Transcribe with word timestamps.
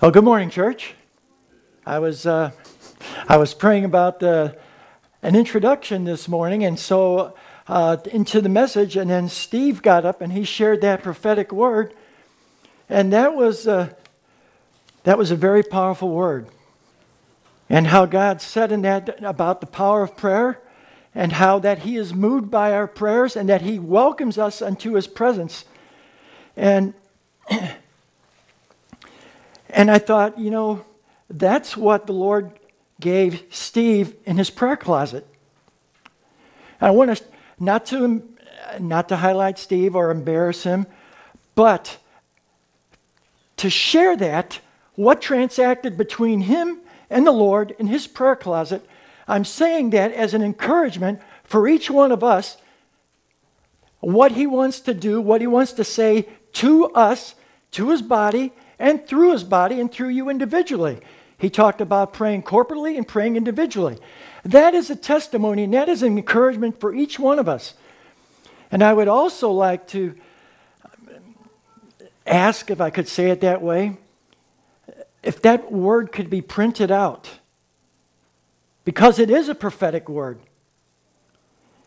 Oh, 0.00 0.12
good 0.12 0.22
morning, 0.22 0.48
church. 0.48 0.94
I 1.84 1.98
was 1.98 2.24
uh, 2.24 2.52
I 3.28 3.36
was 3.36 3.52
praying 3.52 3.84
about 3.84 4.22
uh, 4.22 4.52
an 5.24 5.34
introduction 5.34 6.04
this 6.04 6.28
morning, 6.28 6.62
and 6.64 6.78
so 6.78 7.34
uh, 7.66 7.96
into 8.12 8.40
the 8.40 8.48
message, 8.48 8.96
and 8.96 9.10
then 9.10 9.28
Steve 9.28 9.82
got 9.82 10.04
up 10.04 10.20
and 10.20 10.32
he 10.32 10.44
shared 10.44 10.82
that 10.82 11.02
prophetic 11.02 11.50
word, 11.50 11.94
and 12.88 13.12
that 13.12 13.34
was 13.34 13.66
uh, 13.66 13.92
that 15.02 15.18
was 15.18 15.32
a 15.32 15.36
very 15.36 15.64
powerful 15.64 16.10
word, 16.10 16.46
and 17.68 17.88
how 17.88 18.06
God 18.06 18.40
said 18.40 18.70
in 18.70 18.82
that 18.82 19.20
about 19.20 19.60
the 19.60 19.66
power 19.66 20.04
of 20.04 20.16
prayer, 20.16 20.60
and 21.12 21.32
how 21.32 21.58
that 21.58 21.80
He 21.80 21.96
is 21.96 22.14
moved 22.14 22.52
by 22.52 22.72
our 22.72 22.86
prayers, 22.86 23.34
and 23.34 23.48
that 23.48 23.62
He 23.62 23.80
welcomes 23.80 24.38
us 24.38 24.62
unto 24.62 24.92
His 24.92 25.08
presence, 25.08 25.64
and. 26.56 26.94
And 29.70 29.90
I 29.90 29.98
thought, 29.98 30.38
you 30.38 30.50
know, 30.50 30.84
that's 31.28 31.76
what 31.76 32.06
the 32.06 32.12
Lord 32.12 32.52
gave 33.00 33.44
Steve 33.50 34.14
in 34.24 34.38
his 34.38 34.50
prayer 34.50 34.76
closet. 34.76 35.26
I 36.80 36.90
want 36.90 37.16
to 37.16 37.24
not 37.58 37.86
to 37.86 38.22
not 38.80 39.08
to 39.08 39.16
highlight 39.16 39.58
Steve 39.58 39.94
or 39.94 40.10
embarrass 40.10 40.62
him, 40.64 40.86
but 41.54 41.98
to 43.56 43.68
share 43.70 44.16
that 44.16 44.60
what 44.94 45.20
transacted 45.20 45.96
between 45.96 46.42
him 46.42 46.80
and 47.10 47.26
the 47.26 47.32
Lord 47.32 47.74
in 47.78 47.86
his 47.86 48.06
prayer 48.06 48.36
closet. 48.36 48.84
I'm 49.26 49.44
saying 49.44 49.90
that 49.90 50.12
as 50.12 50.34
an 50.34 50.42
encouragement 50.42 51.20
for 51.44 51.68
each 51.68 51.90
one 51.90 52.12
of 52.12 52.22
us 52.24 52.56
what 54.00 54.32
he 54.32 54.46
wants 54.46 54.80
to 54.80 54.94
do, 54.94 55.20
what 55.20 55.40
he 55.40 55.46
wants 55.46 55.72
to 55.72 55.84
say 55.84 56.28
to 56.52 56.86
us, 56.92 57.34
to 57.72 57.90
his 57.90 58.00
body, 58.00 58.52
and 58.78 59.06
through 59.06 59.32
his 59.32 59.44
body 59.44 59.80
and 59.80 59.90
through 59.90 60.08
you 60.08 60.28
individually. 60.28 60.98
He 61.38 61.50
talked 61.50 61.80
about 61.80 62.12
praying 62.12 62.42
corporately 62.42 62.96
and 62.96 63.06
praying 63.06 63.36
individually. 63.36 63.98
That 64.44 64.74
is 64.74 64.90
a 64.90 64.96
testimony 64.96 65.64
and 65.64 65.74
that 65.74 65.88
is 65.88 66.02
an 66.02 66.16
encouragement 66.16 66.80
for 66.80 66.94
each 66.94 67.18
one 67.18 67.38
of 67.38 67.48
us. 67.48 67.74
And 68.70 68.82
I 68.82 68.92
would 68.92 69.08
also 69.08 69.50
like 69.50 69.86
to 69.88 70.14
ask, 72.26 72.70
if 72.70 72.80
I 72.80 72.90
could 72.90 73.08
say 73.08 73.30
it 73.30 73.40
that 73.40 73.62
way, 73.62 73.96
if 75.22 75.40
that 75.42 75.72
word 75.72 76.12
could 76.12 76.28
be 76.28 76.40
printed 76.40 76.90
out. 76.90 77.30
Because 78.84 79.18
it 79.18 79.30
is 79.30 79.48
a 79.48 79.54
prophetic 79.54 80.08
word. 80.08 80.40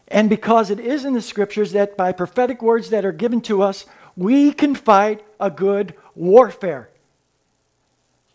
And 0.07 0.29
because 0.29 0.69
it 0.69 0.79
is 0.79 1.05
in 1.05 1.13
the 1.13 1.21
scriptures 1.21 1.71
that 1.71 1.95
by 1.95 2.11
prophetic 2.11 2.61
words 2.61 2.89
that 2.89 3.05
are 3.05 3.11
given 3.11 3.41
to 3.41 3.61
us, 3.61 3.85
we 4.15 4.51
can 4.51 4.75
fight 4.75 5.25
a 5.39 5.49
good 5.49 5.95
warfare. 6.15 6.89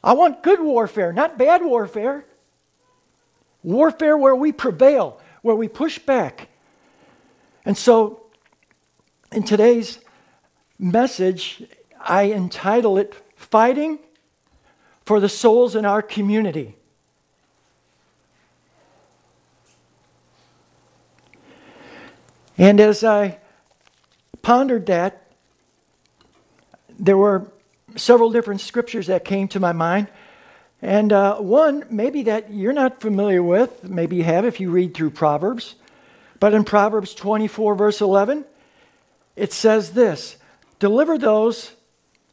I 0.02 0.12
want 0.12 0.42
good 0.42 0.60
warfare, 0.60 1.12
not 1.12 1.36
bad 1.36 1.64
warfare. 1.64 2.24
Warfare 3.62 4.16
where 4.16 4.36
we 4.36 4.52
prevail, 4.52 5.20
where 5.42 5.56
we 5.56 5.66
push 5.66 5.98
back. 5.98 6.48
And 7.64 7.76
so, 7.76 8.26
in 9.32 9.42
today's 9.42 9.98
message, 10.78 11.64
I 12.00 12.24
entitle 12.24 12.98
it 12.98 13.14
Fighting 13.34 13.98
for 15.04 15.20
the 15.20 15.28
Souls 15.28 15.74
in 15.74 15.84
Our 15.84 16.02
Community. 16.02 16.76
And 22.58 22.80
as 22.80 23.04
I 23.04 23.38
pondered 24.42 24.86
that, 24.86 25.25
there 26.98 27.16
were 27.16 27.50
several 27.96 28.30
different 28.30 28.60
scriptures 28.60 29.06
that 29.06 29.24
came 29.24 29.48
to 29.48 29.60
my 29.60 29.72
mind. 29.72 30.08
And 30.82 31.12
uh, 31.12 31.36
one, 31.36 31.84
maybe 31.90 32.24
that 32.24 32.52
you're 32.52 32.72
not 32.72 33.00
familiar 33.00 33.42
with, 33.42 33.84
maybe 33.84 34.16
you 34.16 34.24
have 34.24 34.44
if 34.44 34.60
you 34.60 34.70
read 34.70 34.94
through 34.94 35.10
Proverbs. 35.10 35.76
But 36.38 36.52
in 36.52 36.64
Proverbs 36.64 37.14
24, 37.14 37.74
verse 37.74 38.00
11, 38.00 38.44
it 39.36 39.52
says 39.52 39.92
this 39.92 40.36
Deliver 40.78 41.16
those 41.16 41.72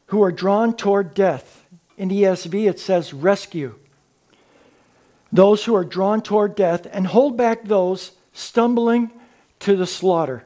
who 0.06 0.22
are 0.22 0.32
drawn 0.32 0.76
toward 0.76 1.14
death. 1.14 1.66
In 1.96 2.08
the 2.08 2.24
ESV, 2.24 2.68
it 2.68 2.80
says 2.80 3.14
rescue. 3.14 3.76
Those 5.32 5.64
who 5.64 5.74
are 5.74 5.84
drawn 5.84 6.22
toward 6.22 6.54
death 6.54 6.86
and 6.92 7.06
hold 7.06 7.36
back 7.36 7.64
those 7.64 8.12
stumbling 8.32 9.10
to 9.60 9.76
the 9.76 9.86
slaughter. 9.86 10.44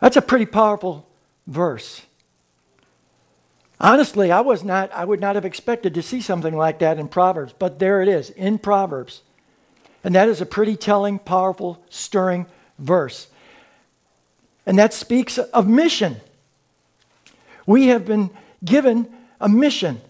That's 0.00 0.16
a 0.16 0.22
pretty 0.22 0.46
powerful 0.46 1.07
verse. 1.48 2.02
Honestly, 3.80 4.30
I 4.30 4.40
was 4.40 4.62
not 4.62 4.92
I 4.92 5.04
would 5.04 5.20
not 5.20 5.34
have 5.34 5.44
expected 5.44 5.94
to 5.94 6.02
see 6.02 6.20
something 6.20 6.56
like 6.56 6.78
that 6.80 6.98
in 6.98 7.08
Proverbs, 7.08 7.54
but 7.58 7.80
there 7.80 8.02
it 8.02 8.08
is 8.08 8.30
in 8.30 8.58
Proverbs. 8.58 9.22
And 10.04 10.14
that 10.14 10.28
is 10.28 10.40
a 10.40 10.46
pretty 10.46 10.76
telling, 10.76 11.18
powerful, 11.18 11.82
stirring 11.90 12.46
verse. 12.78 13.28
And 14.64 14.78
that 14.78 14.92
speaks 14.92 15.38
of 15.38 15.66
mission. 15.68 16.16
We 17.66 17.88
have 17.88 18.04
been 18.04 18.30
given 18.64 19.08
a 19.40 19.48
mission. 19.48 20.00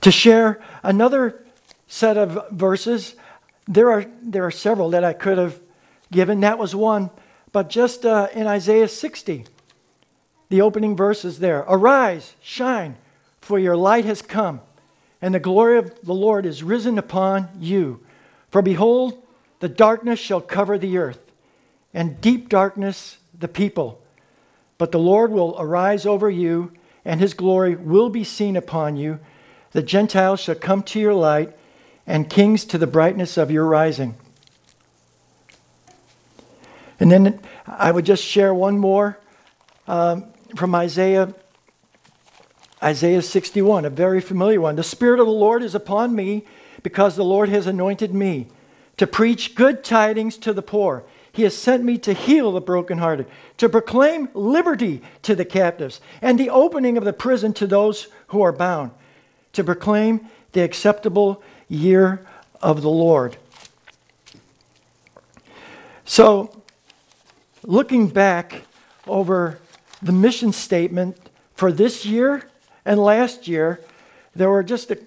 To 0.00 0.10
share 0.10 0.60
another 0.82 1.44
set 1.86 2.16
of 2.16 2.50
verses, 2.50 3.14
there 3.66 3.90
are, 3.90 4.06
there 4.22 4.44
are 4.44 4.50
several 4.50 4.90
that 4.90 5.04
I 5.04 5.12
could 5.12 5.38
have 5.38 5.58
given. 6.10 6.40
That 6.40 6.58
was 6.58 6.74
one. 6.74 7.10
But 7.52 7.70
just 7.70 8.04
uh, 8.04 8.28
in 8.34 8.46
Isaiah 8.46 8.88
60, 8.88 9.46
the 10.48 10.60
opening 10.60 10.96
verses 10.96 11.38
there 11.38 11.64
Arise, 11.68 12.34
shine, 12.40 12.96
for 13.40 13.58
your 13.58 13.76
light 13.76 14.04
has 14.04 14.22
come, 14.22 14.60
and 15.20 15.34
the 15.34 15.40
glory 15.40 15.78
of 15.78 16.00
the 16.02 16.14
Lord 16.14 16.46
is 16.46 16.62
risen 16.62 16.98
upon 16.98 17.48
you. 17.58 18.00
For 18.50 18.62
behold, 18.62 19.22
the 19.60 19.68
darkness 19.68 20.18
shall 20.18 20.40
cover 20.40 20.78
the 20.78 20.98
earth, 20.98 21.32
and 21.92 22.20
deep 22.20 22.48
darkness 22.48 23.18
the 23.38 23.48
people. 23.48 24.00
But 24.76 24.92
the 24.92 24.98
Lord 24.98 25.32
will 25.32 25.56
arise 25.58 26.06
over 26.06 26.30
you, 26.30 26.72
and 27.04 27.20
his 27.20 27.34
glory 27.34 27.74
will 27.74 28.10
be 28.10 28.24
seen 28.24 28.56
upon 28.56 28.96
you. 28.96 29.18
The 29.72 29.82
Gentiles 29.82 30.40
shall 30.40 30.54
come 30.54 30.82
to 30.84 31.00
your 31.00 31.14
light, 31.14 31.56
and 32.06 32.30
kings 32.30 32.64
to 32.66 32.78
the 32.78 32.86
brightness 32.86 33.36
of 33.36 33.50
your 33.50 33.66
rising. 33.66 34.16
And 37.00 37.10
then 37.10 37.40
I 37.66 37.92
would 37.92 38.04
just 38.04 38.24
share 38.24 38.52
one 38.52 38.78
more 38.78 39.18
um, 39.86 40.26
from 40.56 40.74
Isaiah, 40.74 41.34
Isaiah 42.82 43.22
61, 43.22 43.84
a 43.84 43.90
very 43.90 44.20
familiar 44.20 44.60
one. 44.60 44.76
The 44.76 44.82
Spirit 44.82 45.20
of 45.20 45.26
the 45.26 45.32
Lord 45.32 45.62
is 45.62 45.74
upon 45.74 46.14
me 46.14 46.44
because 46.82 47.16
the 47.16 47.24
Lord 47.24 47.48
has 47.48 47.66
anointed 47.66 48.14
me 48.14 48.48
to 48.96 49.06
preach 49.06 49.54
good 49.54 49.84
tidings 49.84 50.36
to 50.38 50.52
the 50.52 50.62
poor. 50.62 51.04
He 51.30 51.44
has 51.44 51.56
sent 51.56 51.84
me 51.84 51.98
to 51.98 52.12
heal 52.12 52.50
the 52.50 52.60
brokenhearted, 52.60 53.26
to 53.58 53.68
proclaim 53.68 54.28
liberty 54.34 55.02
to 55.22 55.36
the 55.36 55.44
captives, 55.44 56.00
and 56.20 56.38
the 56.38 56.50
opening 56.50 56.96
of 56.96 57.04
the 57.04 57.12
prison 57.12 57.52
to 57.54 57.66
those 57.66 58.08
who 58.28 58.42
are 58.42 58.52
bound, 58.52 58.90
to 59.52 59.62
proclaim 59.62 60.28
the 60.52 60.62
acceptable 60.62 61.42
year 61.68 62.26
of 62.60 62.82
the 62.82 62.90
Lord. 62.90 63.36
So, 66.04 66.62
looking 67.68 68.08
back 68.08 68.62
over 69.06 69.58
the 70.02 70.10
mission 70.10 70.52
statement 70.52 71.16
for 71.54 71.70
this 71.70 72.06
year 72.06 72.48
and 72.84 72.98
last 72.98 73.46
year, 73.46 73.80
there 74.34 74.48
were 74.48 74.62
just 74.62 74.90
a, 74.90 74.98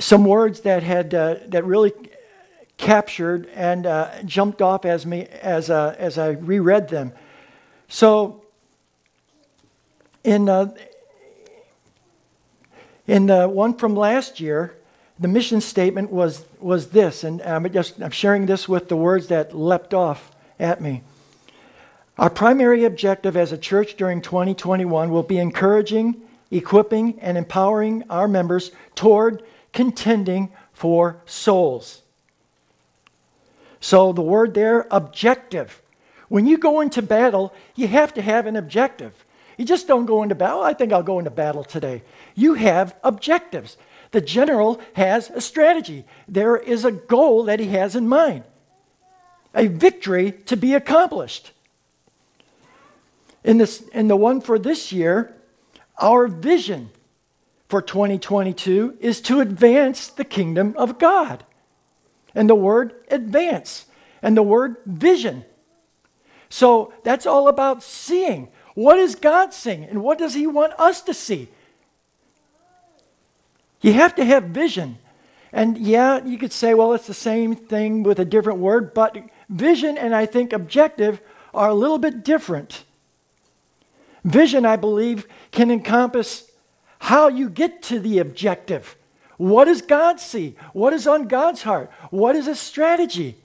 some 0.00 0.24
words 0.24 0.60
that 0.60 0.82
had 0.82 1.12
uh, 1.12 1.36
that 1.48 1.64
really 1.66 1.92
captured 2.78 3.46
and 3.54 3.84
uh, 3.84 4.22
jumped 4.24 4.62
off 4.62 4.86
as 4.86 5.04
me 5.04 5.26
as 5.42 5.68
uh, 5.68 5.94
as 5.98 6.16
I 6.16 6.30
reread 6.30 6.88
them. 6.88 7.12
So 7.88 8.42
in 10.24 10.48
uh, 10.48 10.74
in 13.06 13.26
the 13.26 13.46
one 13.46 13.74
from 13.74 13.94
last 13.94 14.40
year, 14.40 14.77
the 15.20 15.28
mission 15.28 15.60
statement 15.60 16.10
was, 16.10 16.46
was 16.60 16.90
this, 16.90 17.24
and 17.24 17.42
I'm 17.42 17.70
just 17.72 18.00
I'm 18.00 18.10
sharing 18.10 18.46
this 18.46 18.68
with 18.68 18.88
the 18.88 18.96
words 18.96 19.28
that 19.28 19.56
leapt 19.56 19.92
off 19.92 20.30
at 20.60 20.80
me. 20.80 21.02
Our 22.18 22.30
primary 22.30 22.84
objective 22.84 23.36
as 23.36 23.52
a 23.52 23.58
church 23.58 23.96
during 23.96 24.22
2021 24.22 25.10
will 25.10 25.22
be 25.22 25.38
encouraging, 25.38 26.20
equipping, 26.50 27.18
and 27.20 27.38
empowering 27.38 28.04
our 28.10 28.26
members 28.26 28.70
toward 28.94 29.42
contending 29.72 30.50
for 30.72 31.20
souls. 31.26 32.02
So 33.80 34.12
the 34.12 34.22
word 34.22 34.54
there, 34.54 34.86
objective. 34.90 35.80
When 36.28 36.46
you 36.46 36.58
go 36.58 36.80
into 36.80 37.02
battle, 37.02 37.52
you 37.74 37.88
have 37.88 38.12
to 38.14 38.22
have 38.22 38.46
an 38.46 38.56
objective. 38.56 39.24
You 39.56 39.64
just 39.64 39.88
don't 39.88 40.06
go 40.06 40.22
into 40.22 40.34
battle. 40.34 40.62
I 40.62 40.72
think 40.72 40.92
I'll 40.92 41.02
go 41.02 41.18
into 41.18 41.30
battle 41.30 41.64
today. 41.64 42.02
You 42.34 42.54
have 42.54 42.94
objectives. 43.02 43.76
The 44.10 44.20
general 44.20 44.80
has 44.94 45.30
a 45.30 45.40
strategy, 45.40 46.04
there 46.26 46.56
is 46.56 46.84
a 46.84 46.92
goal 46.92 47.44
that 47.44 47.60
he 47.60 47.68
has 47.68 47.94
in 47.94 48.08
mind. 48.08 48.44
a 49.54 49.66
victory 49.66 50.32
to 50.32 50.56
be 50.56 50.74
accomplished. 50.74 51.52
In, 53.42 53.58
this, 53.58 53.80
in 53.92 54.08
the 54.08 54.16
one 54.16 54.40
for 54.40 54.58
this 54.58 54.92
year, 54.92 55.34
our 55.98 56.28
vision 56.28 56.90
for 57.68 57.82
2022 57.82 58.98
is 59.00 59.20
to 59.22 59.40
advance 59.40 60.08
the 60.08 60.24
kingdom 60.24 60.74
of 60.76 60.98
God. 60.98 61.44
And 62.34 62.48
the 62.48 62.54
word 62.54 62.94
advance 63.10 63.86
and 64.22 64.36
the 64.36 64.42
word 64.42 64.76
vision. 64.86 65.44
So 66.48 66.92
that's 67.04 67.26
all 67.26 67.48
about 67.48 67.82
seeing. 67.82 68.48
What 68.74 68.98
is 68.98 69.14
God 69.14 69.52
seeing 69.52 69.84
and 69.84 70.02
what 70.02 70.18
does 70.18 70.34
He 70.34 70.46
want 70.46 70.72
us 70.78 71.02
to 71.02 71.14
see? 71.14 71.48
You 73.80 73.92
have 73.92 74.14
to 74.16 74.24
have 74.24 74.44
vision. 74.44 74.98
And 75.52 75.78
yeah, 75.78 76.24
you 76.24 76.36
could 76.38 76.52
say, 76.52 76.74
well, 76.74 76.92
it's 76.92 77.06
the 77.06 77.14
same 77.14 77.54
thing 77.54 78.02
with 78.02 78.18
a 78.18 78.24
different 78.24 78.58
word, 78.58 78.92
but 78.92 79.16
vision 79.48 79.96
and 79.96 80.14
I 80.14 80.26
think 80.26 80.52
objective 80.52 81.20
are 81.54 81.68
a 81.68 81.74
little 81.74 81.98
bit 81.98 82.22
different. 82.22 82.84
Vision, 84.24 84.66
I 84.66 84.76
believe, 84.76 85.26
can 85.50 85.70
encompass 85.70 86.50
how 86.98 87.28
you 87.28 87.48
get 87.48 87.82
to 87.84 87.98
the 87.98 88.18
objective. 88.18 88.96
What 89.38 89.66
does 89.66 89.80
God 89.80 90.20
see? 90.20 90.56
What 90.72 90.92
is 90.92 91.06
on 91.06 91.28
God's 91.28 91.62
heart? 91.62 91.90
What 92.10 92.36
is 92.36 92.48
a 92.48 92.54
strategy? 92.54 93.36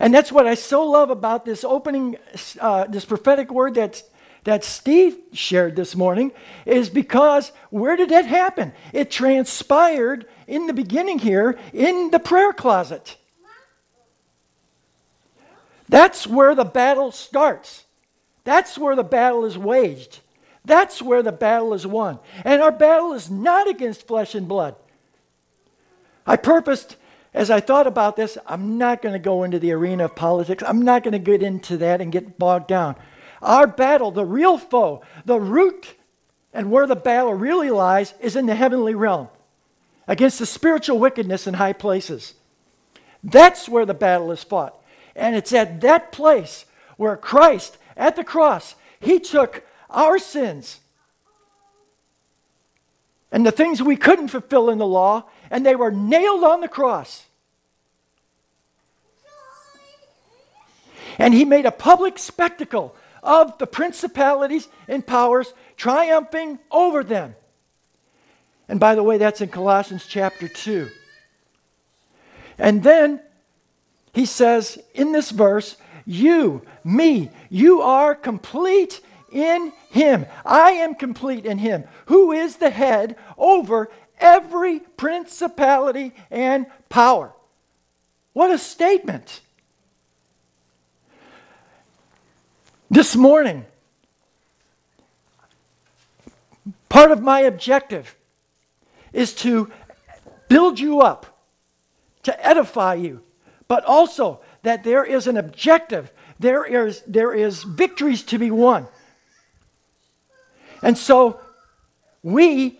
And 0.00 0.12
that's 0.12 0.32
what 0.32 0.46
I 0.46 0.54
so 0.54 0.84
love 0.84 1.10
about 1.10 1.44
this 1.44 1.64
opening, 1.64 2.16
uh, 2.60 2.86
this 2.86 3.04
prophetic 3.04 3.50
word 3.50 3.74
that's 3.74 4.02
that 4.46 4.62
Steve 4.62 5.18
shared 5.32 5.74
this 5.74 5.96
morning 5.96 6.30
is 6.64 6.88
because 6.88 7.50
where 7.70 7.96
did 7.96 8.10
that 8.10 8.26
happen? 8.26 8.72
It 8.92 9.10
transpired 9.10 10.24
in 10.46 10.68
the 10.68 10.72
beginning 10.72 11.18
here 11.18 11.58
in 11.72 12.12
the 12.12 12.20
prayer 12.20 12.52
closet. 12.52 13.16
That's 15.88 16.28
where 16.28 16.54
the 16.54 16.64
battle 16.64 17.10
starts. 17.10 17.84
That's 18.44 18.78
where 18.78 18.94
the 18.94 19.02
battle 19.02 19.44
is 19.44 19.58
waged. 19.58 20.20
That's 20.64 21.02
where 21.02 21.24
the 21.24 21.32
battle 21.32 21.74
is 21.74 21.84
won. 21.84 22.20
And 22.44 22.62
our 22.62 22.72
battle 22.72 23.14
is 23.14 23.28
not 23.28 23.68
against 23.68 24.06
flesh 24.06 24.36
and 24.36 24.46
blood. 24.46 24.76
I 26.24 26.36
purposed, 26.36 26.94
as 27.34 27.50
I 27.50 27.58
thought 27.58 27.88
about 27.88 28.14
this, 28.14 28.38
I'm 28.46 28.78
not 28.78 29.02
going 29.02 29.12
to 29.12 29.18
go 29.18 29.42
into 29.42 29.58
the 29.58 29.72
arena 29.72 30.04
of 30.04 30.14
politics. 30.14 30.62
I'm 30.64 30.82
not 30.82 31.02
going 31.02 31.12
to 31.12 31.18
get 31.18 31.42
into 31.42 31.76
that 31.78 32.00
and 32.00 32.12
get 32.12 32.38
bogged 32.38 32.68
down. 32.68 32.94
Our 33.46 33.68
battle, 33.68 34.10
the 34.10 34.24
real 34.24 34.58
foe, 34.58 35.02
the 35.24 35.38
root 35.38 35.94
and 36.52 36.68
where 36.68 36.86
the 36.88 36.96
battle 36.96 37.32
really 37.32 37.70
lies 37.70 38.12
is 38.20 38.34
in 38.34 38.46
the 38.46 38.56
heavenly 38.56 38.96
realm 38.96 39.28
against 40.08 40.40
the 40.40 40.46
spiritual 40.46 40.98
wickedness 40.98 41.46
in 41.46 41.54
high 41.54 41.72
places. 41.72 42.34
That's 43.22 43.68
where 43.68 43.86
the 43.86 43.94
battle 43.94 44.32
is 44.32 44.42
fought. 44.42 44.76
And 45.14 45.36
it's 45.36 45.52
at 45.52 45.80
that 45.82 46.10
place 46.10 46.64
where 46.96 47.16
Christ, 47.16 47.78
at 47.96 48.16
the 48.16 48.24
cross, 48.24 48.74
he 48.98 49.20
took 49.20 49.64
our 49.90 50.18
sins 50.18 50.80
and 53.30 53.46
the 53.46 53.52
things 53.52 53.80
we 53.80 53.96
couldn't 53.96 54.28
fulfill 54.28 54.70
in 54.70 54.78
the 54.78 54.86
law, 54.86 55.24
and 55.50 55.64
they 55.64 55.76
were 55.76 55.92
nailed 55.92 56.42
on 56.42 56.60
the 56.62 56.68
cross. 56.68 57.26
And 61.16 61.32
he 61.32 61.44
made 61.44 61.64
a 61.64 61.70
public 61.70 62.18
spectacle 62.18 62.96
of 63.22 63.56
the 63.58 63.66
principalities 63.66 64.68
and 64.88 65.06
powers, 65.06 65.52
triumphing 65.76 66.58
over 66.70 67.02
them. 67.02 67.34
And 68.68 68.80
by 68.80 68.94
the 68.94 69.02
way, 69.02 69.18
that's 69.18 69.40
in 69.40 69.48
Colossians 69.48 70.06
chapter 70.06 70.48
2. 70.48 70.88
And 72.58 72.82
then 72.82 73.20
he 74.12 74.26
says 74.26 74.78
in 74.94 75.12
this 75.12 75.30
verse, 75.30 75.76
You, 76.04 76.62
me, 76.84 77.30
you 77.50 77.82
are 77.82 78.14
complete 78.14 79.00
in 79.30 79.72
him. 79.90 80.26
I 80.44 80.70
am 80.72 80.94
complete 80.94 81.44
in 81.44 81.58
him, 81.58 81.84
who 82.06 82.32
is 82.32 82.56
the 82.56 82.70
head 82.70 83.16
over 83.36 83.90
every 84.18 84.80
principality 84.80 86.12
and 86.30 86.66
power. 86.88 87.32
What 88.32 88.50
a 88.50 88.58
statement! 88.58 89.42
This 92.90 93.16
morning, 93.16 93.66
part 96.88 97.10
of 97.10 97.20
my 97.20 97.40
objective 97.40 98.16
is 99.12 99.34
to 99.36 99.70
build 100.48 100.78
you 100.78 101.00
up, 101.00 101.38
to 102.22 102.46
edify 102.46 102.94
you, 102.94 103.22
but 103.66 103.84
also 103.84 104.40
that 104.62 104.84
there 104.84 105.04
is 105.04 105.26
an 105.26 105.36
objective, 105.36 106.12
there 106.38 106.64
is, 106.64 107.02
there 107.08 107.34
is 107.34 107.64
victories 107.64 108.22
to 108.22 108.38
be 108.38 108.52
won. 108.52 108.86
And 110.80 110.96
so, 110.96 111.40
we, 112.22 112.78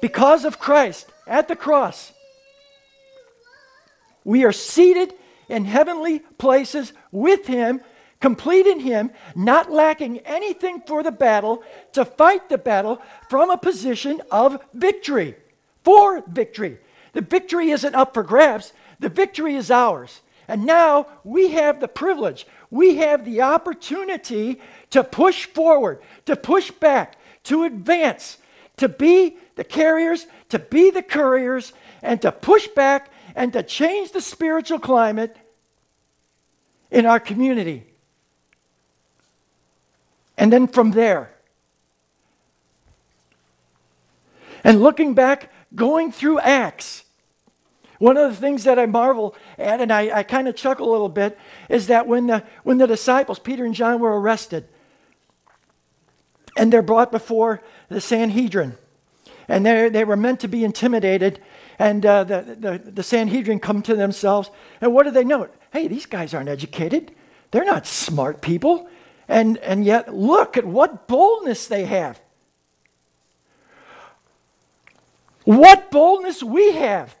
because 0.00 0.46
of 0.46 0.58
Christ 0.58 1.12
at 1.26 1.48
the 1.48 1.56
cross, 1.56 2.12
we 4.24 4.44
are 4.44 4.52
seated 4.52 5.12
in 5.48 5.66
heavenly 5.66 6.20
places 6.20 6.94
with 7.10 7.46
Him 7.46 7.82
complete 8.22 8.66
in 8.66 8.80
Him, 8.80 9.10
not 9.34 9.70
lacking 9.70 10.20
anything 10.20 10.80
for 10.86 11.02
the 11.02 11.10
battle, 11.10 11.62
to 11.92 12.04
fight 12.04 12.48
the 12.48 12.56
battle 12.56 13.02
from 13.28 13.50
a 13.50 13.58
position 13.58 14.22
of 14.30 14.62
victory, 14.72 15.34
for 15.84 16.22
victory. 16.28 16.78
The 17.12 17.20
victory 17.20 17.72
isn't 17.72 17.94
up 17.94 18.14
for 18.14 18.22
grabs, 18.22 18.72
the 19.00 19.08
victory 19.10 19.56
is 19.56 19.70
ours. 19.70 20.22
And 20.46 20.64
now 20.64 21.08
we 21.24 21.50
have 21.50 21.80
the 21.80 21.88
privilege, 21.88 22.46
we 22.70 22.96
have 22.96 23.24
the 23.24 23.42
opportunity 23.42 24.60
to 24.90 25.02
push 25.02 25.46
forward, 25.46 26.00
to 26.26 26.36
push 26.36 26.70
back, 26.70 27.16
to 27.44 27.64
advance, 27.64 28.38
to 28.76 28.88
be 28.88 29.36
the 29.56 29.64
carriers, 29.64 30.26
to 30.48 30.60
be 30.60 30.90
the 30.90 31.02
couriers, 31.02 31.72
and 32.02 32.22
to 32.22 32.30
push 32.30 32.68
back 32.68 33.10
and 33.34 33.52
to 33.52 33.62
change 33.62 34.12
the 34.12 34.20
spiritual 34.20 34.78
climate 34.78 35.36
in 36.90 37.04
our 37.04 37.18
community. 37.18 37.91
And 40.36 40.52
then 40.52 40.66
from 40.66 40.92
there, 40.92 41.34
and 44.64 44.82
looking 44.82 45.14
back, 45.14 45.52
going 45.74 46.12
through 46.12 46.38
Acts, 46.40 47.04
one 47.98 48.16
of 48.16 48.30
the 48.30 48.36
things 48.36 48.64
that 48.64 48.78
I 48.78 48.86
marvel 48.86 49.36
at, 49.58 49.80
and 49.80 49.92
I, 49.92 50.18
I 50.18 50.22
kind 50.22 50.48
of 50.48 50.56
chuckle 50.56 50.90
a 50.90 50.92
little 50.92 51.08
bit, 51.08 51.38
is 51.68 51.86
that 51.86 52.06
when 52.06 52.26
the, 52.26 52.42
when 52.64 52.78
the 52.78 52.86
disciples, 52.86 53.38
Peter 53.38 53.64
and 53.64 53.74
John, 53.74 54.00
were 54.00 54.20
arrested, 54.20 54.66
and 56.56 56.72
they're 56.72 56.82
brought 56.82 57.12
before 57.12 57.62
the 57.88 58.00
Sanhedrin, 58.00 58.76
and 59.48 59.64
they 59.66 60.04
were 60.04 60.16
meant 60.16 60.40
to 60.40 60.48
be 60.48 60.64
intimidated, 60.64 61.40
and 61.78 62.04
uh, 62.04 62.24
the, 62.24 62.56
the, 62.58 62.90
the 62.90 63.02
Sanhedrin 63.02 63.60
come 63.60 63.82
to 63.82 63.94
themselves, 63.94 64.50
and 64.80 64.92
what 64.92 65.04
do 65.04 65.10
they 65.10 65.24
note? 65.24 65.54
Hey, 65.72 65.88
these 65.88 66.06
guys 66.06 66.34
aren't 66.34 66.48
educated. 66.48 67.12
They're 67.50 67.64
not 67.64 67.86
smart 67.86 68.42
people. 68.42 68.88
And, 69.28 69.58
and 69.58 69.84
yet, 69.84 70.14
look 70.14 70.56
at 70.56 70.64
what 70.64 71.06
boldness 71.06 71.66
they 71.66 71.84
have. 71.84 72.20
What 75.44 75.90
boldness 75.90 76.42
we 76.42 76.72
have. 76.72 77.16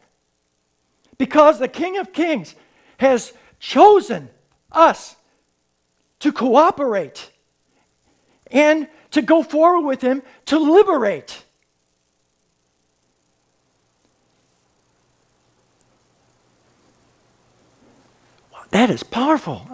Because 1.18 1.58
the 1.58 1.68
King 1.68 1.98
of 1.98 2.12
Kings 2.12 2.54
has 2.98 3.32
chosen 3.58 4.28
us 4.70 5.16
to 6.20 6.32
cooperate 6.32 7.30
and 8.50 8.88
to 9.10 9.22
go 9.22 9.42
forward 9.42 9.86
with 9.86 10.02
Him 10.02 10.22
to 10.46 10.58
liberate. 10.58 11.44
That 18.70 18.88
is 18.88 19.02
powerful. 19.02 19.66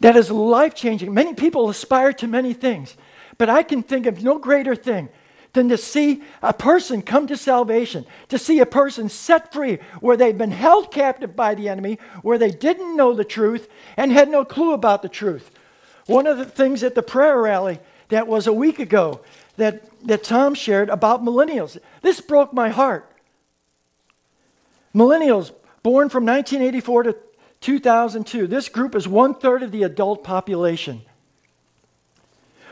That 0.00 0.16
is 0.16 0.30
life 0.30 0.74
changing. 0.74 1.12
Many 1.12 1.34
people 1.34 1.68
aspire 1.68 2.12
to 2.14 2.26
many 2.26 2.52
things, 2.52 2.96
but 3.36 3.48
I 3.48 3.62
can 3.62 3.82
think 3.82 4.06
of 4.06 4.22
no 4.22 4.38
greater 4.38 4.76
thing 4.76 5.08
than 5.54 5.68
to 5.68 5.76
see 5.76 6.22
a 6.42 6.52
person 6.52 7.02
come 7.02 7.26
to 7.26 7.36
salvation, 7.36 8.06
to 8.28 8.38
see 8.38 8.60
a 8.60 8.66
person 8.66 9.08
set 9.08 9.52
free 9.52 9.78
where 10.00 10.16
they've 10.16 10.38
been 10.38 10.52
held 10.52 10.92
captive 10.92 11.34
by 11.34 11.54
the 11.54 11.68
enemy, 11.68 11.98
where 12.22 12.38
they 12.38 12.50
didn't 12.50 12.96
know 12.96 13.14
the 13.14 13.24
truth 13.24 13.68
and 13.96 14.12
had 14.12 14.28
no 14.28 14.44
clue 14.44 14.72
about 14.72 15.02
the 15.02 15.08
truth. 15.08 15.50
One 16.06 16.26
of 16.26 16.38
the 16.38 16.44
things 16.44 16.82
at 16.82 16.94
the 16.94 17.02
prayer 17.02 17.40
rally 17.40 17.80
that 18.08 18.26
was 18.26 18.46
a 18.46 18.52
week 18.52 18.78
ago 18.78 19.20
that, 19.56 19.84
that 20.06 20.22
Tom 20.22 20.54
shared 20.54 20.88
about 20.90 21.24
millennials, 21.24 21.78
this 22.02 22.20
broke 22.20 22.52
my 22.52 22.68
heart. 22.68 23.10
Millennials 24.94 25.52
born 25.82 26.08
from 26.08 26.24
1984 26.24 27.02
to 27.04 27.16
2002. 27.60 28.46
This 28.46 28.68
group 28.68 28.94
is 28.94 29.08
one 29.08 29.34
third 29.34 29.62
of 29.62 29.72
the 29.72 29.82
adult 29.82 30.22
population. 30.22 31.02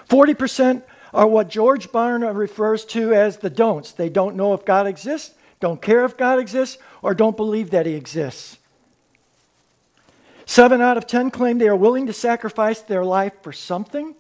40% 0.09 0.83
are 1.12 1.26
what 1.26 1.49
George 1.49 1.88
Barna 1.88 2.35
refers 2.35 2.85
to 2.87 3.12
as 3.12 3.38
the 3.38 3.50
don'ts. 3.50 3.93
They 3.93 4.09
don't 4.09 4.37
know 4.37 4.55
if 4.55 4.64
God 4.64 4.87
exists, 4.87 5.35
don't 5.61 5.83
care 5.83 6.05
if 6.05 6.16
God 6.16 6.38
exists, 6.38 6.78
or 7.02 7.14
don't 7.14 7.37
believe 7.37 7.71
that 7.71 7.87
He 7.87 7.95
exists. 7.95 8.59
Seven 10.45 10.81
out 10.81 10.97
of 10.97 11.07
ten 11.07 11.31
claim 11.31 11.59
they 11.59 11.69
are 11.69 11.76
willing 11.76 12.07
to 12.07 12.12
sacrifice 12.12 12.81
their 12.81 13.05
life 13.05 13.33
for 13.43 13.52
something. 13.52 14.14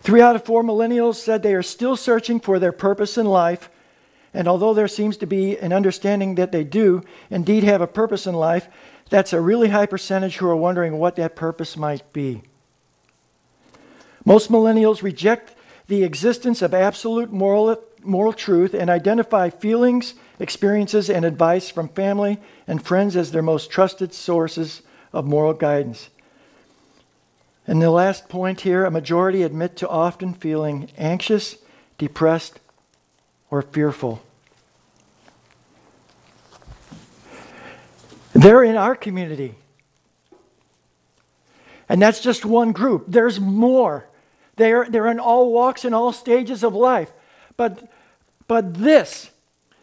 Three 0.00 0.20
out 0.20 0.36
of 0.36 0.44
four 0.44 0.62
millennials 0.62 1.16
said 1.16 1.42
they 1.42 1.54
are 1.54 1.62
still 1.62 1.96
searching 1.96 2.40
for 2.40 2.58
their 2.58 2.72
purpose 2.72 3.18
in 3.18 3.26
life. 3.26 3.68
And 4.34 4.48
although 4.48 4.74
there 4.74 4.88
seems 4.88 5.16
to 5.18 5.26
be 5.26 5.56
an 5.58 5.72
understanding 5.72 6.34
that 6.34 6.50
they 6.50 6.64
do 6.64 7.02
indeed 7.30 7.62
have 7.62 7.80
a 7.80 7.86
purpose 7.86 8.26
in 8.26 8.34
life, 8.34 8.68
that's 9.08 9.32
a 9.32 9.40
really 9.40 9.68
high 9.68 9.86
percentage 9.86 10.36
who 10.36 10.48
are 10.48 10.56
wondering 10.56 10.98
what 10.98 11.14
that 11.16 11.36
purpose 11.36 11.76
might 11.76 12.12
be. 12.12 12.42
Most 14.24 14.50
millennials 14.50 15.02
reject 15.02 15.54
the 15.86 16.02
existence 16.02 16.62
of 16.62 16.74
absolute 16.74 17.30
moral, 17.30 17.80
moral 18.02 18.32
truth 18.32 18.74
and 18.74 18.90
identify 18.90 19.50
feelings, 19.50 20.14
experiences, 20.40 21.08
and 21.08 21.24
advice 21.24 21.70
from 21.70 21.88
family 21.88 22.40
and 22.66 22.84
friends 22.84 23.16
as 23.16 23.30
their 23.30 23.42
most 23.42 23.70
trusted 23.70 24.12
sources 24.12 24.82
of 25.12 25.26
moral 25.26 25.52
guidance. 25.52 26.08
And 27.66 27.80
the 27.80 27.90
last 27.90 28.28
point 28.28 28.62
here 28.62 28.84
a 28.84 28.90
majority 28.90 29.42
admit 29.42 29.76
to 29.76 29.88
often 29.88 30.34
feeling 30.34 30.90
anxious, 30.98 31.56
depressed, 31.98 32.60
or 33.54 33.62
fearful. 33.62 34.20
They're 38.32 38.64
in 38.64 38.76
our 38.76 38.96
community. 38.96 39.54
And 41.88 42.02
that's 42.02 42.18
just 42.18 42.44
one 42.44 42.72
group. 42.72 43.04
There's 43.06 43.38
more. 43.38 44.08
They're, 44.56 44.86
they're 44.90 45.06
in 45.06 45.20
all 45.20 45.52
walks 45.52 45.84
and 45.84 45.94
all 45.94 46.12
stages 46.12 46.64
of 46.64 46.74
life. 46.74 47.12
But, 47.56 47.88
but 48.48 48.74
this, 48.74 49.30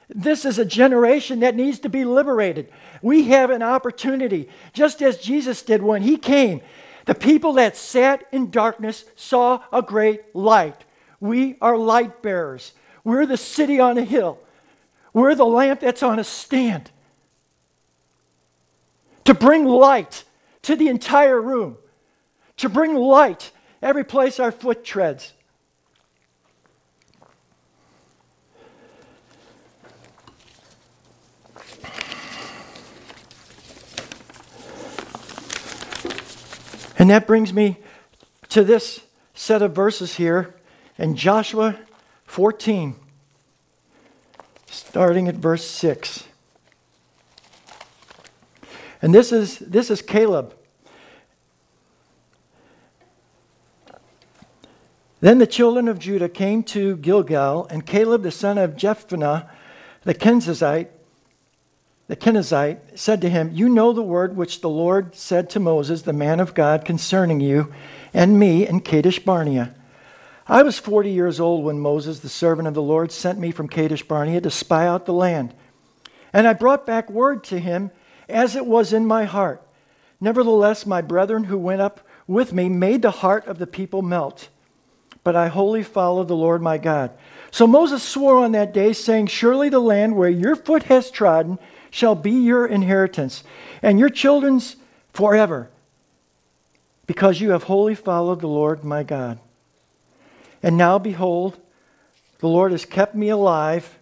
this 0.09 0.43
is 0.43 0.59
a 0.59 0.65
generation 0.65 1.39
that 1.39 1.55
needs 1.55 1.79
to 1.79 1.87
be 1.87 2.03
liberated. 2.03 2.69
We 3.01 3.29
have 3.29 3.51
an 3.51 3.63
opportunity, 3.63 4.49
just 4.73 5.01
as 5.01 5.17
Jesus 5.17 5.61
did 5.61 5.81
when 5.81 6.01
he 6.01 6.17
came. 6.17 6.59
The 7.05 7.15
people 7.15 7.53
that 7.53 7.77
sat 7.77 8.25
in 8.33 8.51
darkness 8.51 9.05
saw 9.15 9.63
a 9.71 9.81
great 9.81 10.35
light. 10.35 10.83
We 11.21 11.55
are 11.61 11.77
light 11.77 12.21
bearers. 12.21 12.73
We're 13.03 13.25
the 13.25 13.38
city 13.38 13.79
on 13.79 13.98
a 13.98 14.03
hill. 14.03 14.39
We're 15.13 15.36
the 15.36 15.46
lamp 15.46 15.79
that's 15.79 16.03
on 16.03 16.20
a 16.20 16.24
stand. 16.24 16.91
To 19.25 19.34
bring 19.34 19.65
light 19.65 20.24
to 20.63 20.75
the 20.75 20.88
entire 20.88 21.41
room, 21.41 21.77
to 22.58 22.70
bring 22.70 22.96
light 22.96 23.51
every 23.81 24.03
place 24.03 24.39
our 24.39 24.51
foot 24.51 24.84
treads. 24.84 25.34
And 36.98 37.10
that 37.10 37.25
brings 37.25 37.51
me 37.51 37.79
to 38.50 38.63
this 38.63 39.01
set 39.34 39.63
of 39.63 39.74
verses 39.74 40.17
here 40.17 40.53
in 41.00 41.15
Joshua 41.15 41.79
14, 42.31 42.95
starting 44.67 45.27
at 45.27 45.35
verse 45.35 45.65
6. 45.65 46.23
And 49.01 49.13
this 49.13 49.33
is, 49.33 49.59
this 49.59 49.91
is 49.91 50.01
Caleb. 50.01 50.55
Then 55.19 55.39
the 55.39 55.45
children 55.45 55.89
of 55.89 56.00
Judah 56.00 56.29
came 56.29 56.63
to 56.63 56.95
Gilgal, 56.95 57.67
and 57.69 57.85
Caleb 57.85 58.23
the 58.23 58.31
son 58.31 58.57
of 58.57 58.77
Jephunneh, 58.77 59.50
the 60.05 60.15
Kenizzite, 60.15 60.88
the 62.07 62.15
Kenizzite, 62.15 62.97
said 62.97 63.19
to 63.19 63.29
him, 63.29 63.51
You 63.51 63.67
know 63.67 63.91
the 63.91 64.01
word 64.01 64.38
which 64.38 64.61
the 64.61 64.69
Lord 64.69 65.15
said 65.15 65.50
to 65.50 65.59
Moses, 65.59 66.03
the 66.03 66.13
man 66.13 66.39
of 66.39 66.53
God, 66.53 66.85
concerning 66.85 67.41
you 67.41 67.73
and 68.13 68.39
me 68.39 68.65
in 68.65 68.79
Kadesh 68.79 69.19
Barnea. 69.19 69.75
I 70.48 70.63
was 70.63 70.79
forty 70.79 71.12
years 71.12 71.39
old 71.39 71.63
when 71.63 71.79
Moses, 71.79 72.19
the 72.19 72.29
servant 72.29 72.67
of 72.67 72.74
the 72.74 72.81
Lord, 72.81 73.12
sent 73.12 73.39
me 73.39 73.51
from 73.51 73.67
Kadesh 73.67 74.03
Barnea 74.03 74.41
to 74.41 74.51
spy 74.51 74.88
out 74.88 75.05
the 75.05 75.13
land. 75.13 75.53
And 76.33 76.48
I 76.48 76.53
brought 76.53 76.86
back 76.86 77.10
word 77.10 77.43
to 77.45 77.60
him 77.60 77.91
as 78.27 78.55
it 78.55 78.65
was 78.65 78.93
in 78.93 79.05
my 79.05 79.25
heart. 79.25 79.62
Nevertheless, 80.19 80.86
my 80.86 81.01
brethren 81.01 81.45
who 81.45 81.57
went 81.57 81.81
up 81.81 82.01
with 82.27 82.53
me 82.53 82.69
made 82.69 83.01
the 83.01 83.12
heart 83.12 83.45
of 83.48 83.60
the 83.60 83.67
people 83.67 84.01
melt 84.01 84.50
but 85.24 85.36
I 85.36 85.48
wholly 85.48 85.83
followed 85.83 86.27
the 86.27 86.36
Lord 86.36 86.62
my 86.62 86.77
God. 86.77 87.12
So 87.51 87.67
Moses 87.67 88.01
swore 88.01 88.38
on 88.38 88.53
that 88.53 88.74
day, 88.74 88.93
saying, 88.93 89.27
Surely 89.27 89.69
the 89.69 89.79
land 89.79 90.15
where 90.15 90.29
your 90.29 90.55
foot 90.55 90.83
has 90.83 91.12
trodden 91.12 91.60
shall 91.89 92.15
be 92.15 92.31
your 92.31 92.65
inheritance, 92.65 93.43
and 93.81 94.00
your 94.00 94.10
children's 94.10 94.77
forever, 95.13 95.69
because 97.05 97.41
you 97.41 97.51
have 97.51 97.63
wholly 97.63 97.95
followed 97.95 98.39
the 98.39 98.48
Lord 98.48 98.83
my 98.83 99.03
God. 99.03 99.39
And 100.63 100.77
now, 100.77 100.99
behold, 100.99 101.59
the 102.39 102.47
Lord 102.47 102.71
has 102.71 102.85
kept 102.85 103.15
me 103.15 103.29
alive, 103.29 103.97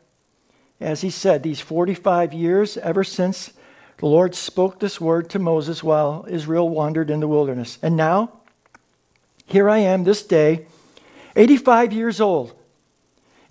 as 0.79 1.01
he 1.01 1.09
said, 1.09 1.43
these 1.43 1.59
45 1.59 2.33
years, 2.33 2.77
ever 2.77 3.03
since 3.03 3.51
the 3.97 4.05
Lord 4.05 4.33
spoke 4.33 4.79
this 4.79 5.01
word 5.01 5.29
to 5.31 5.39
Moses 5.39 5.83
while 5.83 6.25
Israel 6.29 6.69
wandered 6.69 7.09
in 7.09 7.19
the 7.19 7.27
wilderness. 7.27 7.77
And 7.81 7.97
now, 7.97 8.31
here 9.45 9.69
I 9.69 9.79
am 9.79 10.03
this 10.03 10.23
day 10.23 10.67
85 11.35 11.91
years 11.91 12.21
old. 12.21 12.53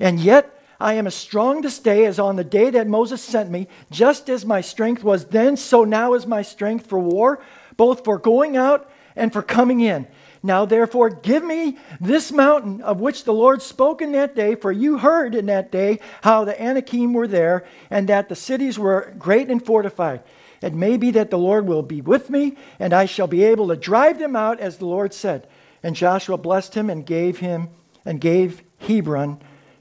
And 0.01 0.21
yet 0.21 0.63
I 0.81 0.95
am 0.95 1.07
as 1.07 1.15
strong 1.15 1.61
this 1.61 1.79
day 1.79 2.07
as 2.07 2.19
on 2.19 2.37
the 2.37 2.45
day 2.45 2.71
that 2.71 2.87
Moses 2.87 3.21
sent 3.21 3.51
me. 3.51 3.67
Just 3.91 4.31
as 4.31 4.47
my 4.47 4.61
strength 4.61 5.03
was 5.03 5.27
then, 5.27 5.57
so 5.57 5.85
now 5.85 6.15
is 6.15 6.27
my 6.27 6.43
strength 6.43 6.87
for 6.87 6.99
war, 6.99 7.41
both 7.77 8.05
for 8.05 8.19
going 8.19 8.57
out 8.57 8.91
and 9.17 9.33
for 9.33 9.43
coming 9.43 9.81
in. 9.81 10.07
Now, 10.43 10.65
therefore, 10.65 11.11
give 11.11 11.43
me 11.43 11.79
this 12.01 12.31
mountain 12.31 12.81
of 12.83 13.01
which 13.01 13.25
the 13.25 13.33
Lord 13.33 13.61
spoke 13.61 14.01
in 14.01 14.13
that 14.13 14.37
day, 14.37 14.55
for 14.55 14.71
you 14.71 14.99
heard 14.99 15.35
in 15.35 15.47
that 15.47 15.73
day 15.73 15.99
how 16.23 16.45
the 16.45 16.61
Anakim 16.61 17.13
were 17.13 17.27
there, 17.27 17.67
and 17.91 18.09
that 18.09 18.29
the 18.29 18.37
cities 18.37 18.79
were 18.79 19.15
great 19.19 19.51
and 19.51 19.65
fortified. 19.65 20.23
It 20.63 20.75
may 20.75 20.97
be 20.97 21.11
that 21.13 21.31
the 21.31 21.39
Lord 21.39 21.67
will 21.67 21.83
be 21.83 22.01
with 22.01 22.31
me, 22.31 22.57
and 22.79 22.93
I 22.93 23.05
shall 23.05 23.27
be 23.27 23.45
able 23.45 23.69
to 23.69 23.77
drive 23.77 24.19
them 24.19 24.37
out, 24.37 24.61
as 24.61 24.79
the 24.79 24.87
Lord 24.87 25.13
said. 25.13 25.49
And 25.83 25.97
Joshua 25.97 26.37
blessed 26.37 26.75
him 26.75 26.91
and 26.91 27.07
gave 27.07 27.39
him 27.39 27.69
and 28.05 28.21
gave 28.21 28.63
Hebron 28.79 29.41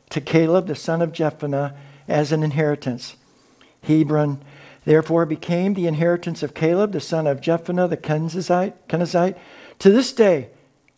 to 0.10 0.22
Caleb 0.22 0.68
the 0.68 0.76
son 0.76 1.02
of 1.02 1.12
Jephunneh 1.12 1.76
as 2.08 2.32
an 2.32 2.44
inheritance. 2.44 3.16
Hebron 3.84 4.44
therefore 4.86 5.26
became 5.26 5.74
the 5.74 5.88
inheritance 5.88 6.44
of 6.44 6.54
Caleb 6.54 6.92
the 6.92 7.00
son 7.00 7.28
of 7.28 7.42
Jephunneh 7.42 7.90
the 7.90 7.98
Kenizzite, 7.98 9.36
to 9.80 9.90
this 9.90 10.12
day 10.14 10.50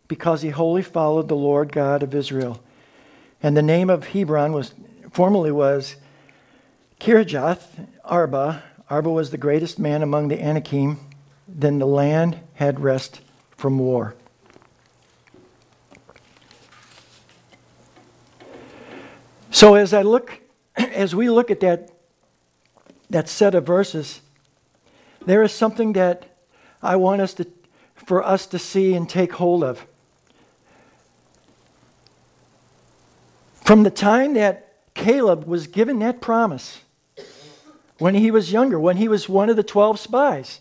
because 0.07 0.41
he 0.41 0.49
wholly 0.49 0.81
followed 0.81 1.27
the 1.27 1.35
Lord 1.35 1.71
God 1.71 2.03
of 2.03 2.15
Israel. 2.15 2.61
And 3.41 3.55
the 3.55 3.61
name 3.61 3.89
of 3.89 4.09
Hebron 4.09 4.51
was 4.53 4.73
formerly 5.11 5.51
was 5.51 5.95
Kirjath 6.99 7.87
Arba. 8.03 8.63
Arba 8.89 9.09
was 9.09 9.31
the 9.31 9.37
greatest 9.37 9.79
man 9.79 10.01
among 10.01 10.27
the 10.27 10.41
Anakim. 10.41 10.99
Then 11.47 11.79
the 11.79 11.87
land 11.87 12.39
had 12.55 12.79
rest 12.79 13.21
from 13.55 13.79
war. 13.79 14.15
So 19.51 19.75
as 19.75 19.93
I 19.93 20.01
look, 20.03 20.39
as 20.75 21.15
we 21.15 21.29
look 21.29 21.51
at 21.51 21.59
that, 21.61 21.91
that 23.09 23.27
set 23.27 23.55
of 23.55 23.65
verses, 23.65 24.21
there 25.25 25.43
is 25.43 25.51
something 25.51 25.93
that 25.93 26.37
I 26.81 26.95
want 26.95 27.21
us 27.21 27.33
to, 27.35 27.47
for 28.09 28.25
us 28.25 28.47
to 28.47 28.57
see 28.57 28.95
and 28.95 29.07
take 29.07 29.33
hold 29.33 29.63
of. 29.63 29.85
From 33.53 33.83
the 33.83 33.91
time 33.91 34.33
that 34.33 34.73
Caleb 34.95 35.45
was 35.45 35.67
given 35.67 35.99
that 35.99 36.19
promise, 36.19 36.81
when 37.99 38.15
he 38.15 38.31
was 38.31 38.51
younger, 38.51 38.79
when 38.79 38.97
he 38.97 39.07
was 39.07 39.29
one 39.29 39.47
of 39.47 39.57
the 39.57 39.61
12 39.61 39.99
spies. 39.99 40.59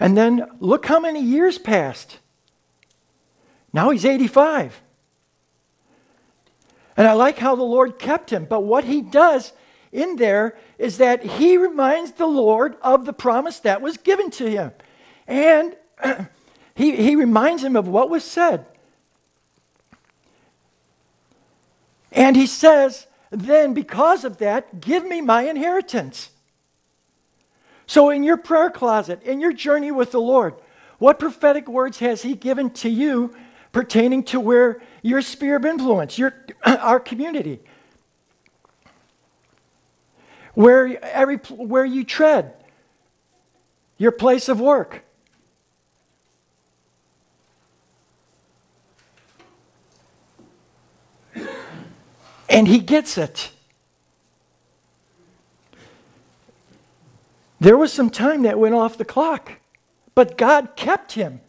And 0.00 0.16
then 0.16 0.48
look 0.58 0.86
how 0.86 0.98
many 0.98 1.20
years 1.20 1.58
passed. 1.58 2.18
Now 3.74 3.90
he's 3.90 4.06
85. 4.06 4.80
And 6.96 7.06
I 7.06 7.12
like 7.12 7.36
how 7.36 7.54
the 7.54 7.62
Lord 7.62 7.98
kept 7.98 8.30
him. 8.30 8.46
But 8.46 8.60
what 8.60 8.84
he 8.84 9.02
does 9.02 9.52
in 9.92 10.16
there 10.16 10.56
is 10.78 10.96
that 10.96 11.22
he 11.22 11.58
reminds 11.58 12.12
the 12.12 12.24
Lord 12.24 12.76
of 12.80 13.04
the 13.04 13.12
promise 13.12 13.60
that 13.60 13.82
was 13.82 13.98
given 13.98 14.30
to 14.30 14.48
him. 14.48 14.72
And 15.26 15.76
he, 16.74 16.96
he 16.96 17.16
reminds 17.16 17.64
him 17.64 17.76
of 17.76 17.88
what 17.88 18.10
was 18.10 18.24
said. 18.24 18.66
And 22.12 22.36
he 22.36 22.46
says, 22.46 23.06
then 23.30 23.74
because 23.74 24.24
of 24.24 24.38
that, 24.38 24.80
give 24.80 25.04
me 25.04 25.20
my 25.20 25.42
inheritance. 25.42 26.30
So, 27.86 28.10
in 28.10 28.24
your 28.24 28.36
prayer 28.36 28.70
closet, 28.70 29.22
in 29.22 29.40
your 29.40 29.52
journey 29.52 29.92
with 29.92 30.12
the 30.12 30.20
Lord, 30.20 30.54
what 30.98 31.18
prophetic 31.18 31.68
words 31.68 31.98
has 31.98 32.22
he 32.22 32.34
given 32.34 32.70
to 32.70 32.88
you 32.88 33.34
pertaining 33.70 34.24
to 34.24 34.40
where 34.40 34.80
your 35.02 35.20
sphere 35.20 35.56
of 35.56 35.64
influence, 35.64 36.18
your, 36.18 36.34
our 36.64 36.98
community. 36.98 37.60
where, 40.56 40.98
every, 41.04 41.36
where 41.36 41.84
you 41.84 42.02
tread, 42.02 42.54
your 43.98 44.10
place 44.10 44.48
of 44.48 44.58
work. 44.58 45.04
And 52.48 52.68
he 52.68 52.78
gets 52.78 53.18
it. 53.18 53.50
There 57.58 57.76
was 57.76 57.92
some 57.92 58.10
time 58.10 58.42
that 58.42 58.58
went 58.58 58.74
off 58.74 58.98
the 58.98 59.04
clock, 59.04 59.52
but 60.14 60.36
God 60.36 60.76
kept 60.76 61.12
him. 61.12 61.40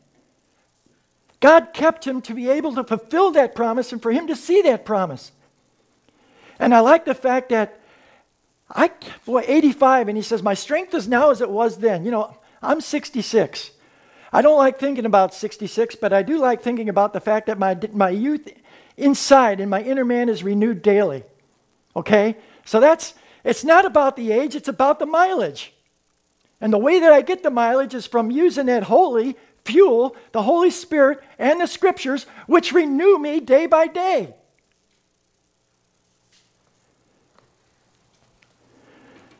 God 1.40 1.70
kept 1.74 2.06
him 2.06 2.22
to 2.24 2.34
be 2.34 2.50
able 2.50 2.74
to 2.76 2.84
fulfill 2.84 3.32
that 3.32 3.54
promise 3.54 3.92
and 3.92 4.02
for 4.02 4.12
him 4.12 4.28
to 4.28 4.36
see 4.36 4.62
that 4.64 4.86
promise. 4.86 5.32
And 6.60 6.74
I 6.74 6.80
like 6.80 7.06
the 7.06 7.14
fact 7.14 7.50
that 7.50 7.80
I, 8.70 8.92
boy, 9.26 9.44
85, 9.48 10.10
and 10.10 10.18
he 10.18 10.24
says, 10.24 10.42
My 10.42 10.54
strength 10.54 10.94
is 10.94 11.08
now 11.08 11.30
as 11.30 11.42
it 11.42 11.50
was 11.50 11.78
then. 11.78 12.04
You 12.04 12.12
know, 12.12 12.38
I'm 12.62 12.82
66. 12.82 13.72
I 14.34 14.42
don't 14.42 14.58
like 14.58 14.80
thinking 14.80 15.06
about 15.06 15.34
66, 15.34 15.96
but 15.96 16.12
I 16.12 16.22
do 16.22 16.38
like 16.38 16.62
thinking 16.62 16.90
about 16.90 17.14
the 17.14 17.22
fact 17.22 17.48
that 17.48 17.60
my, 17.60 17.78
my 17.94 18.10
youth 18.10 18.50
inside 18.98 19.60
and 19.60 19.70
my 19.70 19.82
inner 19.82 20.04
man 20.04 20.28
is 20.28 20.44
renewed 20.44 20.82
daily. 20.82 21.24
Okay? 21.96 22.36
So 22.66 22.80
that's, 22.80 23.14
it's 23.44 23.64
not 23.64 23.86
about 23.86 24.16
the 24.16 24.32
age, 24.32 24.56
it's 24.56 24.68
about 24.68 25.00
the 25.00 25.06
mileage. 25.06 25.74
And 26.60 26.74
the 26.74 26.78
way 26.78 27.00
that 27.00 27.14
I 27.14 27.22
get 27.22 27.44
the 27.44 27.52
mileage 27.52 27.94
is 27.94 28.08
from 28.08 28.32
using 28.32 28.66
that 28.66 28.84
holy 28.84 29.38
fuel, 29.64 30.16
the 30.32 30.42
Holy 30.42 30.72
Spirit, 30.72 31.20
and 31.38 31.62
the 31.62 31.68
scriptures, 31.68 32.26
which 32.48 32.72
renew 32.72 33.20
me 33.20 33.40
day 33.40 33.68
by 33.68 33.88
day. 33.88 34.34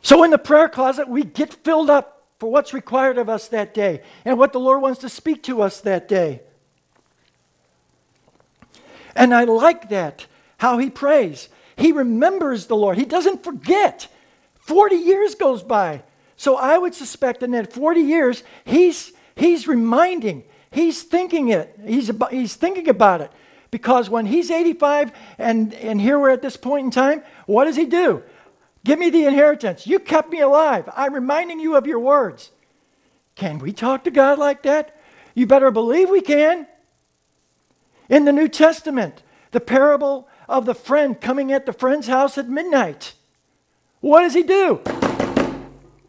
So 0.02 0.22
in 0.22 0.30
the 0.30 0.38
prayer 0.38 0.68
closet, 0.68 1.08
we 1.08 1.24
get 1.24 1.52
filled 1.52 1.90
up 1.90 2.26
for 2.38 2.50
what's 2.50 2.72
required 2.72 3.18
of 3.18 3.28
us 3.28 3.48
that 3.48 3.74
day 3.74 4.02
and 4.24 4.38
what 4.38 4.52
the 4.52 4.60
Lord 4.60 4.80
wants 4.80 5.00
to 5.00 5.08
speak 5.08 5.42
to 5.44 5.60
us 5.60 5.80
that 5.80 6.08
day. 6.08 6.42
And 9.18 9.34
I 9.34 9.44
like 9.44 9.88
that, 9.88 10.26
how 10.58 10.78
he 10.78 10.88
prays. 10.88 11.48
He 11.76 11.90
remembers 11.90 12.66
the 12.66 12.76
Lord, 12.76 12.96
he 12.96 13.04
doesn't 13.04 13.42
forget. 13.42 14.06
40 14.60 14.94
years 14.94 15.34
goes 15.34 15.62
by. 15.62 16.02
So 16.36 16.56
I 16.56 16.78
would 16.78 16.94
suspect 16.94 17.42
in 17.42 17.50
that 17.50 17.72
40 17.72 18.00
years, 18.00 18.44
he's, 18.64 19.12
he's 19.34 19.66
reminding, 19.66 20.44
he's 20.70 21.02
thinking 21.02 21.48
it, 21.48 21.76
he's, 21.84 22.08
about, 22.08 22.32
he's 22.32 22.54
thinking 22.54 22.88
about 22.88 23.20
it. 23.20 23.32
Because 23.72 24.08
when 24.08 24.24
he's 24.24 24.52
85 24.52 25.12
and, 25.36 25.74
and 25.74 26.00
here 26.00 26.18
we're 26.18 26.30
at 26.30 26.40
this 26.40 26.56
point 26.56 26.84
in 26.86 26.90
time, 26.92 27.22
what 27.46 27.64
does 27.64 27.76
he 27.76 27.86
do? 27.86 28.22
Give 28.84 29.00
me 29.00 29.10
the 29.10 29.24
inheritance. 29.24 29.84
You 29.84 29.98
kept 29.98 30.30
me 30.30 30.40
alive. 30.40 30.88
I'm 30.96 31.12
reminding 31.12 31.58
you 31.58 31.76
of 31.76 31.88
your 31.88 31.98
words. 31.98 32.52
Can 33.34 33.58
we 33.58 33.72
talk 33.72 34.04
to 34.04 34.12
God 34.12 34.38
like 34.38 34.62
that? 34.62 34.96
You 35.34 35.46
better 35.46 35.72
believe 35.72 36.08
we 36.08 36.20
can. 36.20 36.68
In 38.08 38.24
the 38.24 38.32
New 38.32 38.48
Testament, 38.48 39.22
the 39.50 39.60
parable 39.60 40.28
of 40.48 40.64
the 40.64 40.74
friend 40.74 41.20
coming 41.20 41.52
at 41.52 41.66
the 41.66 41.72
friend's 41.72 42.06
house 42.06 42.38
at 42.38 42.48
midnight. 42.48 43.14
What 44.00 44.22
does 44.22 44.34
he 44.34 44.42
do? 44.42 44.80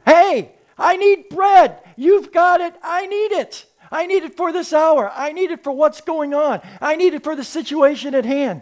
Hey, 0.06 0.54
I 0.78 0.96
need 0.96 1.30
bread. 1.30 1.82
You've 1.96 2.32
got 2.32 2.62
it. 2.62 2.76
I 2.82 3.06
need 3.08 3.32
it. 3.34 3.66
I 3.92 4.06
need 4.06 4.24
it 4.24 4.38
for 4.38 4.52
this 4.52 4.72
hour. 4.72 5.12
I 5.16 5.32
need 5.32 5.52
it 5.52 5.64
for 5.64 5.72
what's 5.72 6.02
going 6.02 6.34
on. 6.34 6.62
I 6.80 6.96
need 6.96 7.14
it 7.14 7.24
for 7.24 7.36
the 7.36 7.44
situation 7.44 8.14
at 8.16 8.26
hand. 8.26 8.62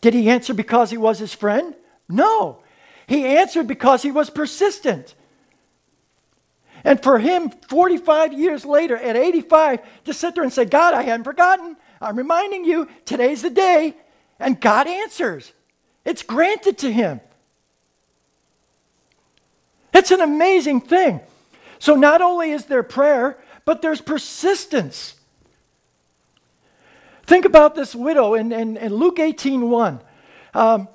Did 0.00 0.12
he 0.12 0.28
answer 0.28 0.52
because 0.52 0.90
he 0.90 0.96
was 0.96 1.18
his 1.18 1.32
friend? 1.32 1.74
No. 2.08 2.62
He 3.06 3.24
answered 3.24 3.66
because 3.66 4.02
he 4.02 4.10
was 4.10 4.28
persistent. 4.28 5.14
And 6.84 7.02
for 7.02 7.18
him, 7.18 7.50
45 7.68 8.34
years 8.34 8.66
later, 8.66 8.96
at 8.96 9.16
85, 9.16 9.80
to 10.04 10.12
sit 10.12 10.34
there 10.34 10.44
and 10.44 10.52
say, 10.52 10.66
God, 10.66 10.92
I 10.92 11.02
hadn't 11.02 11.24
forgotten. 11.24 11.76
I'm 12.00 12.16
reminding 12.16 12.66
you, 12.66 12.88
today's 13.06 13.40
the 13.40 13.50
day. 13.50 13.96
And 14.38 14.60
God 14.60 14.86
answers. 14.86 15.52
It's 16.04 16.22
granted 16.22 16.76
to 16.78 16.92
him. 16.92 17.20
It's 19.94 20.10
an 20.10 20.20
amazing 20.20 20.82
thing. 20.82 21.20
So 21.78 21.94
not 21.94 22.20
only 22.20 22.50
is 22.50 22.66
there 22.66 22.82
prayer, 22.82 23.38
but 23.64 23.80
there's 23.80 24.02
persistence. 24.02 25.14
Think 27.26 27.46
about 27.46 27.74
this 27.74 27.94
widow 27.94 28.34
in, 28.34 28.52
in, 28.52 28.76
in 28.76 28.94
Luke 28.94 29.18
18 29.18 29.70
1. 29.70 30.00
Um, 30.52 30.88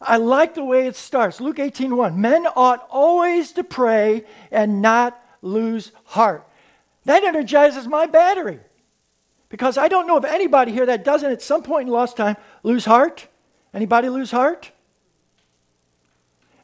I 0.00 0.16
like 0.16 0.54
the 0.54 0.64
way 0.64 0.86
it 0.86 0.96
starts. 0.96 1.40
Luke 1.40 1.58
18 1.58 1.94
1. 1.94 2.18
Men 2.18 2.46
ought 2.56 2.86
always 2.90 3.52
to 3.52 3.64
pray 3.64 4.24
and 4.50 4.80
not 4.80 5.20
lose 5.44 5.92
heart. 6.04 6.46
That 7.04 7.22
energizes 7.22 7.86
my 7.86 8.06
battery. 8.06 8.60
Because 9.48 9.78
I 9.78 9.88
don't 9.88 10.06
know 10.06 10.16
of 10.16 10.24
anybody 10.24 10.72
here 10.72 10.86
that 10.86 11.04
doesn't 11.04 11.30
at 11.30 11.42
some 11.42 11.62
point 11.62 11.86
in 11.86 11.92
lost 11.92 12.16
time 12.16 12.36
lose 12.62 12.84
heart. 12.84 13.28
Anybody 13.72 14.08
lose 14.08 14.30
heart? 14.30 14.72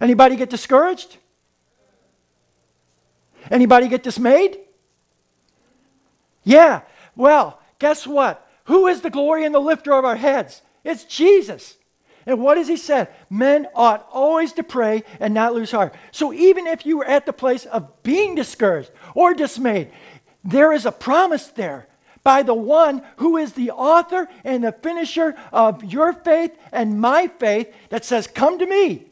Anybody 0.01 0.37
get 0.37 0.51
discouraged? 0.51 1.19
Anybody 3.51 3.89
get 3.89 4.03
dismayed? 4.03 4.59
Yeah. 6.43 6.83
Well, 7.15 7.61
guess 7.79 8.07
what? 8.07 8.47
Who 8.65 8.87
is 8.87 9.03
the 9.03 9.11
glory 9.11 9.45
and 9.45 9.55
the 9.55 9.61
lifter 9.61 9.93
of 9.93 10.05
our 10.05 10.17
heads? 10.17 10.63
It's 10.85 11.05
Jesus. 11.05 11.77
And 12.27 12.41
what 12.41 12.57
does 12.57 12.69
he 12.69 12.77
say? 12.77 13.09
Men 13.29 13.67
ought 13.75 14.07
always 14.13 14.53
to 14.55 14.63
pray 14.63 15.05
and 15.19 15.33
not 15.33 15.55
lose 15.55 15.71
heart. 15.71 15.95
So 16.11 16.33
even 16.33 16.67
if 16.67 16.85
you 16.85 16.99
were 16.99 17.07
at 17.07 17.27
the 17.27 17.33
place 17.33 17.65
of 17.65 18.03
being 18.03 18.35
discouraged 18.35 18.91
or 19.15 19.35
dismayed, 19.35 19.91
there 20.45 20.73
is 20.73 20.87
a 20.87 20.93
promise 20.93 21.49
there 21.49 21.87
by 22.23 22.43
the 22.43 22.55
one 22.55 23.03
who 23.17 23.37
is 23.37 23.55
the 23.55 23.71
author 23.71 24.29
and 24.45 24.63
the 24.63 24.73
finisher 24.73 25.35
of 25.53 25.83
your 25.85 26.13
faith 26.13 26.57
and 26.73 27.01
my 27.01 27.27
faith 27.27 27.73
that 27.89 28.05
says, 28.05 28.27
Come 28.27 28.59
to 28.59 28.67
me. 28.67 29.07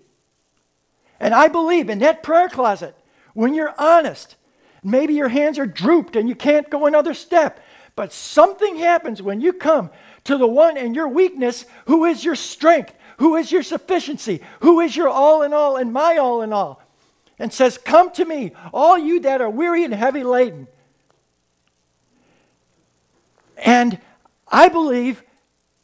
And 1.18 1.35
I 1.35 1.49
believe 1.49 1.88
in 1.88 1.99
that 2.01 2.23
prayer 2.23 2.49
closet, 2.49 2.94
when 3.35 3.55
you're 3.55 3.75
honest, 3.79 4.37
maybe 4.83 5.14
your 5.14 5.29
hands 5.29 5.59
are 5.59 5.66
drooped 5.66 6.16
and 6.16 6.29
you 6.29 6.35
can't 6.35 6.71
go 6.71 6.87
another 6.87 7.14
step, 7.14 7.61
but 7.97 8.12
something 8.12 8.77
happens 8.77 9.21
when 9.21 9.40
you 9.40 9.53
come 9.53 9.90
to 10.25 10.37
the 10.37 10.47
one 10.47 10.77
in 10.77 10.94
your 10.94 11.09
weakness 11.09 11.66
who 11.87 12.05
is 12.05 12.25
your 12.25 12.37
strength 12.37 12.94
who 13.19 13.37
is 13.37 13.53
your 13.53 13.63
sufficiency, 13.63 14.41
who 14.61 14.81
is 14.81 14.97
your 14.97 15.09
all 15.09 15.43
in 15.43 15.53
all 15.53 15.77
and 15.77 15.93
my 15.93 16.17
all 16.17 16.43
in 16.43 16.53
all, 16.53 16.83
and 17.39 17.53
says, 17.53 17.79
Come 17.79 18.11
to 18.13 18.25
me, 18.25 18.53
all 18.73 18.99
you 18.99 19.21
that 19.21 19.41
are 19.41 19.51
weary 19.51 19.85
and 19.85 19.95
heavy 19.95 20.25
laden. 20.25 20.67
And 23.57 23.99
I 24.47 24.69
believe 24.69 25.23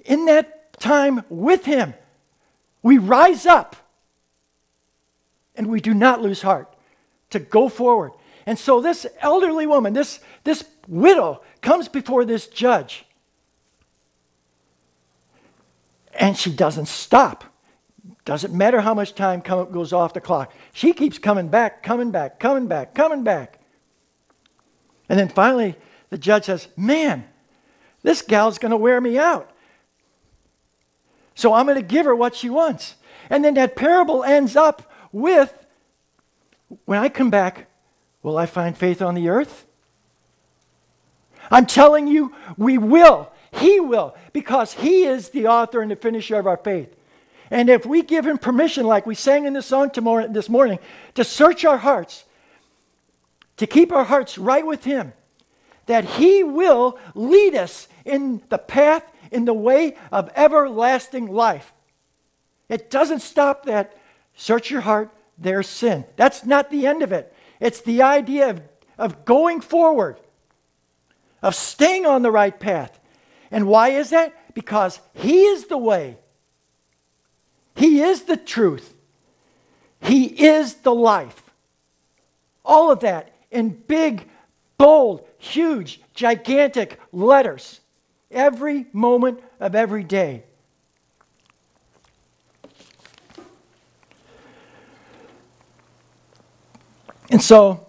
in 0.05 0.27
that 0.27 0.79
time 0.79 1.25
with 1.29 1.65
him, 1.65 1.95
we 2.83 2.99
rise 2.99 3.47
up 3.47 3.77
and 5.57 5.69
we 5.69 5.81
do 5.81 5.95
not 5.95 6.21
lose 6.21 6.43
heart 6.43 6.73
to 7.31 7.39
go 7.39 7.69
forward. 7.69 8.13
And 8.47 8.59
so 8.59 8.81
this 8.81 9.07
elderly 9.21 9.67
woman, 9.67 9.93
this, 9.93 10.21
this 10.45 10.65
widow, 10.87 11.43
comes 11.63 11.89
before 11.89 12.25
this 12.25 12.47
judge. 12.47 13.07
And 16.19 16.37
she 16.37 16.51
doesn't 16.53 16.87
stop. 16.87 17.45
Doesn't 18.25 18.55
matter 18.55 18.81
how 18.81 18.95
much 18.95 19.15
time 19.15 19.43
come, 19.43 19.71
goes 19.71 19.93
off 19.93 20.15
the 20.15 20.21
clock. 20.21 20.53
She 20.73 20.93
keeps 20.93 21.19
coming 21.19 21.49
back, 21.49 21.83
coming 21.83 22.11
back, 22.11 22.39
coming 22.41 22.67
back, 22.67 22.95
coming 22.95 23.23
back. 23.23 23.61
And 25.09 25.19
then 25.19 25.29
finally, 25.29 25.77
the 26.11 26.19
judge 26.19 26.45
says, 26.45 26.69
Man, 26.77 27.25
this 28.03 28.23
gal's 28.23 28.59
going 28.59 28.71
to 28.71 28.77
wear 28.77 29.01
me 29.01 29.19
out. 29.19 29.51
So 31.35 31.53
I'm 31.53 31.67
going 31.67 31.77
to 31.77 31.83
give 31.83 32.07
her 32.07 32.15
what 32.15 32.35
she 32.35 32.49
wants. 32.49 32.95
And 33.29 33.45
then 33.45 33.55
that 33.55 33.77
parable 33.77 34.23
ends 34.23 34.57
up 34.57 34.91
with 35.13 35.53
when 36.85 36.99
I 36.99 37.09
come 37.09 37.31
back, 37.31 37.69
will 38.23 38.39
I 38.39 38.47
find 38.47 38.77
faith 38.77 39.03
on 39.03 39.15
the 39.15 39.29
earth? 39.29 39.67
I'm 41.51 41.67
telling 41.67 42.07
you, 42.07 42.35
we 42.57 42.79
will. 42.79 43.31
He 43.57 43.81
will, 43.81 44.15
because 44.33 44.75
He 44.75 45.05
is 45.05 45.31
the 45.31 45.47
author 45.47 45.81
and 45.81 45.91
the 45.91 45.97
finisher 45.97 46.39
of 46.39 46.47
our 46.47 46.57
faith. 46.57 46.95
And 47.51 47.69
if 47.69 47.87
we 47.87 48.03
give 48.03 48.27
Him 48.27 48.39
permission, 48.39 48.87
like 48.87 49.07
we 49.07 49.15
sang 49.15 49.45
in 49.45 49.53
the 49.53 49.63
song 49.63 49.91
tomorrow, 49.91 50.27
this 50.29 50.49
morning, 50.49 50.79
to 51.15 51.25
search 51.25 51.65
our 51.65 51.79
hearts, 51.79 52.25
to 53.57 53.67
keep 53.67 53.93
our 53.93 54.05
hearts 54.05 54.39
right 54.39 54.67
with 54.67 54.85
Him, 54.85 55.13
that 55.87 56.05
He 56.05 56.43
will 56.43 56.99
lead 57.15 57.55
us 57.55 57.89
in 58.05 58.43
the 58.49 58.59
path, 58.59 59.11
in 59.31 59.45
the 59.45 59.55
way 59.55 59.97
of 60.11 60.31
everlasting 60.35 61.27
life. 61.27 61.73
It 62.69 62.91
doesn't 62.91 63.21
stop 63.21 63.67
that. 63.67 63.97
Search 64.35 64.71
your 64.71 64.81
heart, 64.81 65.13
there's 65.39 65.69
sin. 65.69 66.05
That's 66.17 66.45
not 66.45 66.71
the 66.71 66.87
end 66.87 67.03
of 67.03 67.13
it. 67.13 67.33
It's 67.61 67.81
the 67.81 68.03
idea 68.03 68.51
of, 68.51 68.63
of 68.99 69.25
going 69.25 69.61
forward, 69.61 70.19
of 71.41 71.55
staying 71.55 72.05
on 72.07 72.23
the 72.23 72.33
right 72.33 72.59
path. 72.59 72.99
And 73.55 73.69
why 73.69 73.91
is 73.91 74.11
that? 74.11 74.53
Because 74.53 74.99
He 75.13 75.45
is 75.45 75.67
the 75.67 75.79
way, 75.79 76.19
He 77.77 78.01
is 78.03 78.23
the 78.23 78.37
truth, 78.37 78.97
He 80.01 80.25
is 80.25 80.75
the 80.75 80.93
life. 80.93 81.41
All 82.65 82.91
of 82.91 82.99
that 83.01 83.33
in 83.53 83.69
big, 83.69 84.29
bold, 84.77 85.25
huge, 85.39 86.01
gigantic 86.15 86.99
letters 87.13 87.81
every 88.29 88.87
moment 88.93 89.39
of 89.61 89.77
every 89.77 90.03
day. 90.03 90.43
And 97.31 97.41
so, 97.41 97.87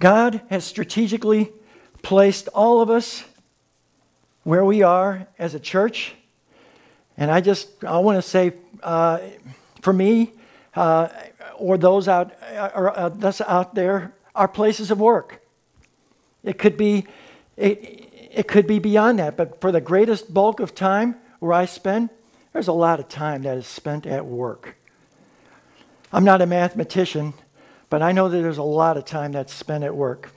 God 0.00 0.40
has 0.50 0.64
strategically 0.64 1.52
placed 2.02 2.48
all 2.48 2.80
of 2.80 2.90
us 2.90 3.22
where 4.46 4.64
we 4.64 4.80
are 4.80 5.26
as 5.40 5.54
a 5.54 5.58
church. 5.58 6.14
And 7.16 7.32
I 7.32 7.40
just, 7.40 7.82
I 7.82 7.98
want 7.98 8.16
to 8.16 8.22
say, 8.22 8.52
uh, 8.80 9.18
for 9.82 9.92
me, 9.92 10.34
uh, 10.76 11.08
or 11.56 11.76
those 11.76 12.06
out, 12.06 12.32
uh, 12.54 12.70
or, 12.72 12.96
uh, 12.96 13.32
out 13.48 13.74
there, 13.74 14.14
our 14.36 14.46
places 14.46 14.92
of 14.92 15.00
work. 15.00 15.42
It 16.44 16.58
could 16.58 16.76
be, 16.76 17.06
it, 17.56 18.08
it 18.32 18.46
could 18.46 18.68
be 18.68 18.78
beyond 18.78 19.18
that, 19.18 19.36
but 19.36 19.60
for 19.60 19.72
the 19.72 19.80
greatest 19.80 20.32
bulk 20.32 20.60
of 20.60 20.76
time 20.76 21.16
where 21.40 21.52
I 21.52 21.64
spend, 21.64 22.10
there's 22.52 22.68
a 22.68 22.72
lot 22.72 23.00
of 23.00 23.08
time 23.08 23.42
that 23.42 23.56
is 23.56 23.66
spent 23.66 24.06
at 24.06 24.26
work. 24.26 24.76
I'm 26.12 26.24
not 26.24 26.40
a 26.40 26.46
mathematician, 26.46 27.34
but 27.90 28.00
I 28.00 28.12
know 28.12 28.28
that 28.28 28.40
there's 28.40 28.58
a 28.58 28.62
lot 28.62 28.96
of 28.96 29.04
time 29.06 29.32
that's 29.32 29.52
spent 29.52 29.82
at 29.82 29.96
work. 29.96 30.30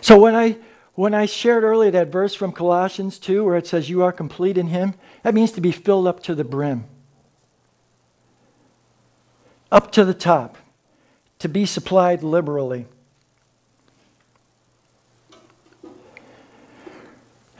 So 0.00 0.18
when 0.18 0.34
I 0.34 0.56
when 0.94 1.14
I 1.14 1.26
shared 1.26 1.62
earlier 1.62 1.92
that 1.92 2.08
verse 2.08 2.34
from 2.34 2.50
Colossians 2.50 3.18
2 3.20 3.44
where 3.44 3.56
it 3.56 3.66
says 3.68 3.88
you 3.88 4.02
are 4.02 4.10
complete 4.10 4.58
in 4.58 4.68
him, 4.68 4.94
that 5.22 5.32
means 5.32 5.52
to 5.52 5.60
be 5.60 5.70
filled 5.70 6.08
up 6.08 6.22
to 6.24 6.34
the 6.34 6.42
brim. 6.42 6.84
Up 9.70 9.92
to 9.92 10.04
the 10.04 10.14
top. 10.14 10.58
To 11.38 11.48
be 11.48 11.66
supplied 11.66 12.24
liberally. 12.24 12.86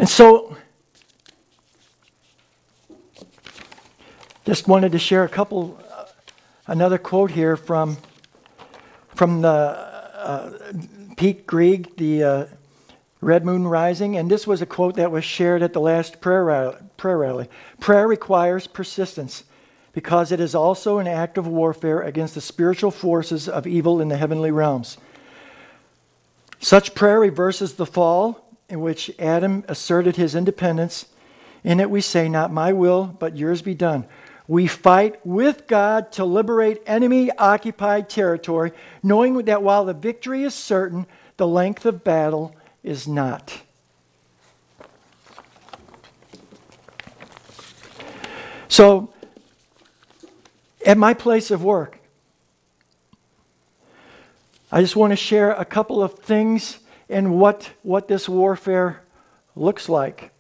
And 0.01 0.09
so 0.09 0.57
Just 4.49 4.67
wanted 4.67 4.93
to 4.93 4.99
share 4.99 5.25
a 5.25 5.29
couple, 5.29 5.79
uh, 5.95 6.07
another 6.67 6.97
quote 6.97 7.33
here 7.33 7.55
from, 7.55 7.99
from 9.15 9.43
the 9.43 9.51
uh, 9.51 10.73
Pete 11.19 11.49
Greig, 11.49 11.97
the 11.97 12.23
uh, 12.23 12.47
Red 13.21 13.45
Moon 13.45 13.67
Rising, 13.67 14.17
and 14.17 14.31
this 14.31 14.47
was 14.47 14.63
a 14.63 14.67
quote 14.67 14.95
that 14.95 15.11
was 15.11 15.25
shared 15.25 15.65
at 15.65 15.73
the 15.73 15.81
last 15.81 16.21
prayer 16.21 16.45
rally, 16.45 16.77
prayer 16.97 17.19
rally. 17.19 17.49
Prayer 17.81 18.07
requires 18.07 18.69
persistence 18.69 19.43
because 19.93 20.31
it 20.31 20.39
is 20.39 20.55
also 20.55 20.99
an 20.99 21.09
act 21.09 21.37
of 21.37 21.45
warfare 21.45 22.03
against 22.03 22.37
the 22.37 22.41
spiritual 22.41 22.93
forces 22.93 23.49
of 23.49 23.67
evil 23.67 24.01
in 24.01 24.07
the 24.07 24.17
heavenly 24.17 24.53
realms. 24.53 24.97
Such 26.61 26.95
prayer 26.95 27.19
reverses 27.19 27.75
the 27.75 27.87
fall 27.87 28.55
in 28.69 28.81
which 28.81 29.11
Adam 29.19 29.65
asserted 29.67 30.15
his 30.15 30.37
independence. 30.37 31.07
In 31.65 31.81
it 31.81 31.91
we 31.91 32.01
say, 32.01 32.29
Not 32.29 32.53
my 32.53 32.73
will, 32.73 33.07
but 33.07 33.37
yours 33.37 33.61
be 33.61 33.75
done. 33.75 34.07
We 34.49 34.67
fight 34.67 35.25
with 35.27 35.67
God 35.67 36.11
to 36.13 36.25
liberate 36.25 36.83
enemy 36.87 37.31
occupied 37.33 38.09
territory, 38.09 38.73
knowing 39.03 39.45
that 39.45 39.63
while 39.63 39.85
the 39.85 39.93
victory 39.93 40.43
is 40.43 40.55
certain, 40.55 41.07
the 41.37 41.47
length 41.47 41.85
of 41.85 42.03
battle 42.03 42.57
is 42.83 43.07
not. 43.07 43.61
So, 48.69 49.13
at 50.87 50.97
my 50.97 51.13
place 51.13 51.51
of 51.51 51.63
work, 51.63 51.99
I 54.73 54.81
just 54.81 54.97
want 54.97 55.11
to 55.11 55.17
share 55.17 55.51
a 55.51 55.65
couple 55.65 56.03
of 56.03 56.15
things 56.15 56.79
and 57.11 57.39
what, 57.39 57.73
what 57.83 58.09
this 58.09 58.29
warfare 58.29 59.03
looks 59.55 59.91
like. 59.91 60.31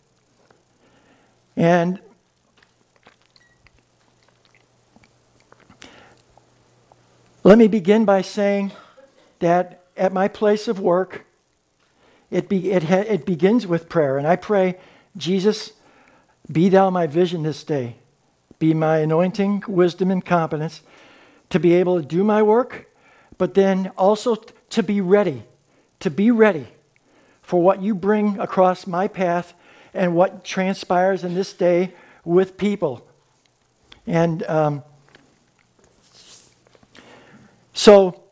And 1.56 2.00
Let 7.48 7.56
me 7.56 7.66
begin 7.66 8.04
by 8.04 8.20
saying 8.20 8.72
that 9.38 9.82
at 9.96 10.12
my 10.12 10.28
place 10.28 10.68
of 10.68 10.80
work, 10.80 11.24
it, 12.30 12.46
be, 12.46 12.72
it, 12.72 12.82
ha, 12.82 12.96
it 12.96 13.24
begins 13.24 13.66
with 13.66 13.88
prayer. 13.88 14.18
And 14.18 14.26
I 14.26 14.36
pray, 14.36 14.76
Jesus, 15.16 15.72
be 16.52 16.68
thou 16.68 16.90
my 16.90 17.06
vision 17.06 17.44
this 17.44 17.64
day. 17.64 17.96
Be 18.58 18.74
my 18.74 18.98
anointing, 18.98 19.62
wisdom, 19.66 20.10
and 20.10 20.22
competence 20.22 20.82
to 21.48 21.58
be 21.58 21.72
able 21.72 21.98
to 21.98 22.06
do 22.06 22.22
my 22.22 22.42
work, 22.42 22.90
but 23.38 23.54
then 23.54 23.92
also 23.96 24.34
to 24.34 24.82
be 24.82 25.00
ready, 25.00 25.44
to 26.00 26.10
be 26.10 26.30
ready 26.30 26.68
for 27.40 27.62
what 27.62 27.80
you 27.80 27.94
bring 27.94 28.38
across 28.38 28.86
my 28.86 29.08
path 29.08 29.54
and 29.94 30.14
what 30.14 30.44
transpires 30.44 31.24
in 31.24 31.32
this 31.32 31.54
day 31.54 31.94
with 32.26 32.58
people. 32.58 33.08
And 34.06 34.42
um, 34.42 34.82
so, 37.78 38.24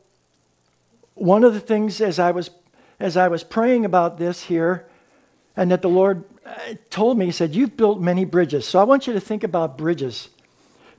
one 1.15 1.45
of 1.45 1.55
the 1.55 1.61
things 1.61 2.01
as 2.01 2.19
I 2.19 2.33
was 2.33 2.51
as 2.99 3.17
I 3.17 3.29
was 3.29 3.45
praying 3.45 3.85
about 3.85 4.19
this 4.19 4.43
here, 4.43 4.89
and 5.57 5.71
that 5.71 5.83
the 5.83 5.89
Lord 5.89 6.25
uh, 6.45 6.75
told 6.91 7.17
me, 7.17 7.27
He 7.27 7.31
said, 7.31 7.55
You've 7.55 7.77
built 7.77 8.01
many 8.01 8.25
bridges. 8.25 8.67
So 8.67 8.81
I 8.81 8.83
want 8.83 9.07
you 9.07 9.13
to 9.13 9.21
think 9.21 9.45
about 9.45 9.79
bridges. 9.79 10.31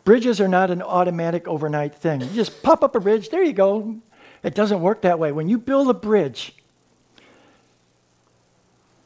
Bridges 0.05 0.39
are 0.39 0.47
not 0.47 0.71
an 0.71 0.81
automatic 0.81 1.45
overnight 1.45 1.93
thing. 1.93 2.21
You 2.21 2.29
just 2.29 2.63
pop 2.63 2.85
up 2.85 2.95
a 2.95 3.01
bridge, 3.01 3.31
there 3.31 3.43
you 3.43 3.51
go. 3.51 3.97
It 4.43 4.55
doesn't 4.55 4.79
work 4.79 5.01
that 5.01 5.19
way. 5.19 5.33
When 5.33 5.49
you 5.49 5.57
build 5.57 5.89
a 5.89 5.93
bridge, 5.93 6.55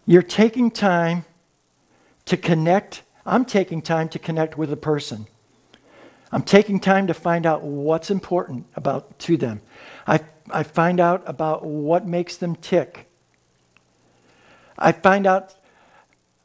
you're 0.06 0.22
taking 0.22 0.70
time 0.70 1.26
to 2.26 2.38
connect. 2.38 3.02
I'm 3.26 3.46
taking 3.46 3.82
time 3.82 4.08
to 4.10 4.20
connect 4.20 4.56
with 4.56 4.72
a 4.72 4.78
person. 4.78 5.26
I'm 6.32 6.44
taking 6.44 6.80
time 6.80 7.08
to 7.08 7.14
find 7.14 7.46
out 7.46 7.64
what's 7.64 8.10
important 8.10 8.66
about 8.76 9.20
to 9.20 9.38
them. 9.38 9.62
I, 10.08 10.22
I 10.50 10.64
find 10.64 11.00
out 11.00 11.24
about 11.26 11.66
what 11.66 12.08
makes 12.08 12.38
them 12.38 12.56
tick. 12.56 13.08
I 14.78 14.92
find 14.92 15.28
out 15.28 15.56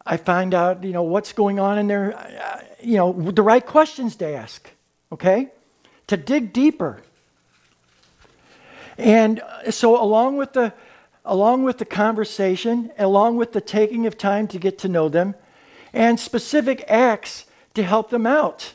I 0.08 0.16
find 0.16 0.54
out, 0.54 0.84
you 0.84 0.92
know, 0.92 1.02
what's 1.02 1.32
going 1.32 1.58
on 1.58 1.78
in 1.78 1.88
their, 1.88 2.16
uh, 2.16 2.60
you 2.80 2.96
know, 2.96 3.12
the 3.12 3.42
right 3.42 3.66
questions 3.66 4.14
to 4.16 4.26
ask, 4.28 4.70
okay? 5.10 5.48
To 6.06 6.16
dig 6.16 6.52
deeper. 6.52 7.02
And 8.96 9.40
uh, 9.40 9.72
so 9.72 10.00
along 10.00 10.36
with 10.36 10.52
the 10.52 10.72
along 11.24 11.64
with 11.64 11.78
the 11.78 11.84
conversation, 11.84 12.92
along 12.98 13.34
with 13.34 13.52
the 13.52 13.60
taking 13.60 14.06
of 14.06 14.16
time 14.16 14.46
to 14.46 14.60
get 14.60 14.78
to 14.78 14.88
know 14.88 15.08
them, 15.08 15.34
and 15.92 16.20
specific 16.20 16.84
acts 16.86 17.46
to 17.74 17.82
help 17.82 18.10
them 18.10 18.26
out 18.26 18.74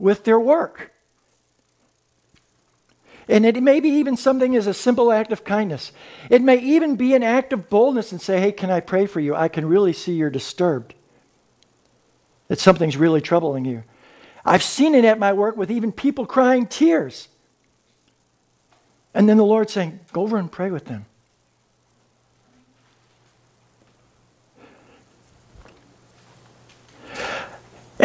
with 0.00 0.24
their 0.24 0.40
work. 0.40 0.92
And 3.28 3.46
it 3.46 3.62
may 3.62 3.78
be 3.78 3.90
even 3.90 4.16
something 4.16 4.56
as 4.56 4.66
a 4.66 4.74
simple 4.74 5.12
act 5.12 5.30
of 5.30 5.44
kindness. 5.44 5.92
It 6.28 6.42
may 6.42 6.58
even 6.58 6.96
be 6.96 7.14
an 7.14 7.22
act 7.22 7.52
of 7.52 7.70
boldness 7.70 8.10
and 8.10 8.20
say, 8.20 8.40
Hey, 8.40 8.50
can 8.50 8.70
I 8.72 8.80
pray 8.80 9.06
for 9.06 9.20
you? 9.20 9.36
I 9.36 9.46
can 9.46 9.66
really 9.66 9.92
see 9.92 10.14
you're 10.14 10.30
disturbed. 10.30 10.94
That 12.48 12.58
something's 12.58 12.96
really 12.96 13.20
troubling 13.20 13.64
you. 13.64 13.84
I've 14.44 14.64
seen 14.64 14.96
it 14.96 15.04
at 15.04 15.20
my 15.20 15.32
work 15.32 15.56
with 15.56 15.70
even 15.70 15.92
people 15.92 16.26
crying 16.26 16.66
tears. 16.66 17.28
And 19.14 19.28
then 19.28 19.36
the 19.36 19.44
Lord 19.44 19.70
saying, 19.70 20.00
Go 20.12 20.22
over 20.22 20.36
and 20.36 20.50
pray 20.50 20.72
with 20.72 20.86
them. 20.86 21.06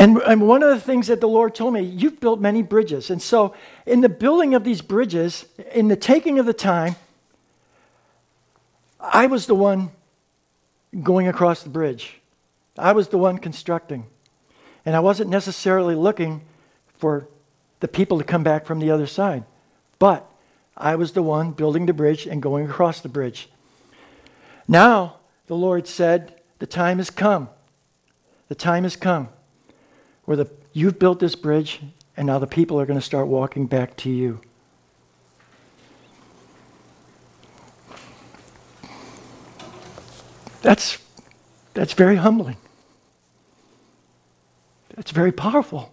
And, 0.05 0.17
and 0.17 0.47
one 0.47 0.61
of 0.61 0.69
the 0.69 0.79
things 0.79 1.07
that 1.07 1.19
the 1.19 1.27
Lord 1.27 1.55
told 1.55 1.73
me, 1.73 1.81
you've 1.81 2.19
built 2.19 2.39
many 2.39 2.61
bridges. 2.61 3.09
And 3.09 3.19
so, 3.19 3.55
in 3.87 4.01
the 4.01 4.07
building 4.07 4.53
of 4.53 4.63
these 4.63 4.79
bridges, 4.79 5.47
in 5.73 5.87
the 5.87 5.95
taking 5.95 6.37
of 6.37 6.45
the 6.45 6.53
time, 6.53 6.95
I 8.99 9.25
was 9.25 9.47
the 9.47 9.55
one 9.55 9.89
going 11.01 11.27
across 11.27 11.63
the 11.63 11.69
bridge. 11.69 12.21
I 12.77 12.91
was 12.91 13.07
the 13.07 13.17
one 13.17 13.39
constructing. 13.39 14.05
And 14.85 14.95
I 14.95 14.99
wasn't 14.99 15.31
necessarily 15.31 15.95
looking 15.95 16.41
for 16.99 17.27
the 17.79 17.87
people 17.87 18.19
to 18.19 18.23
come 18.23 18.43
back 18.43 18.67
from 18.67 18.77
the 18.77 18.91
other 18.91 19.07
side. 19.07 19.43
But 19.97 20.29
I 20.77 20.93
was 20.93 21.13
the 21.13 21.23
one 21.23 21.49
building 21.49 21.87
the 21.87 21.93
bridge 21.93 22.27
and 22.27 22.43
going 22.43 22.69
across 22.69 23.01
the 23.01 23.09
bridge. 23.09 23.49
Now, 24.67 25.15
the 25.47 25.55
Lord 25.55 25.87
said, 25.87 26.39
The 26.59 26.67
time 26.67 26.99
has 26.99 27.09
come. 27.09 27.49
The 28.49 28.55
time 28.55 28.83
has 28.83 28.95
come 28.95 29.29
where 30.25 30.38
the, 30.38 30.49
you've 30.73 30.99
built 30.99 31.19
this 31.19 31.35
bridge 31.35 31.81
and 32.17 32.27
now 32.27 32.39
the 32.39 32.47
people 32.47 32.79
are 32.79 32.85
going 32.85 32.99
to 32.99 33.05
start 33.05 33.27
walking 33.27 33.67
back 33.67 33.95
to 33.97 34.09
you. 34.09 34.41
That's, 40.61 40.97
that's 41.73 41.93
very 41.93 42.15
humbling. 42.15 42.57
That's 44.95 45.11
very 45.11 45.31
powerful. 45.31 45.91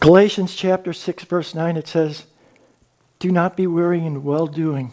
Galatians 0.00 0.54
chapter 0.54 0.92
6, 0.92 1.24
verse 1.24 1.54
9, 1.54 1.76
it 1.76 1.88
says, 1.88 2.26
Do 3.18 3.32
not 3.32 3.56
be 3.56 3.66
weary 3.66 4.04
in 4.04 4.22
well 4.22 4.46
doing, 4.46 4.92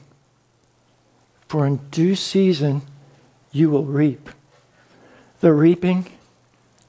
for 1.54 1.68
in 1.68 1.78
due 1.92 2.16
season 2.16 2.82
you 3.52 3.70
will 3.70 3.86
reap. 3.86 4.32
The 5.40 5.54
reaping 5.54 6.08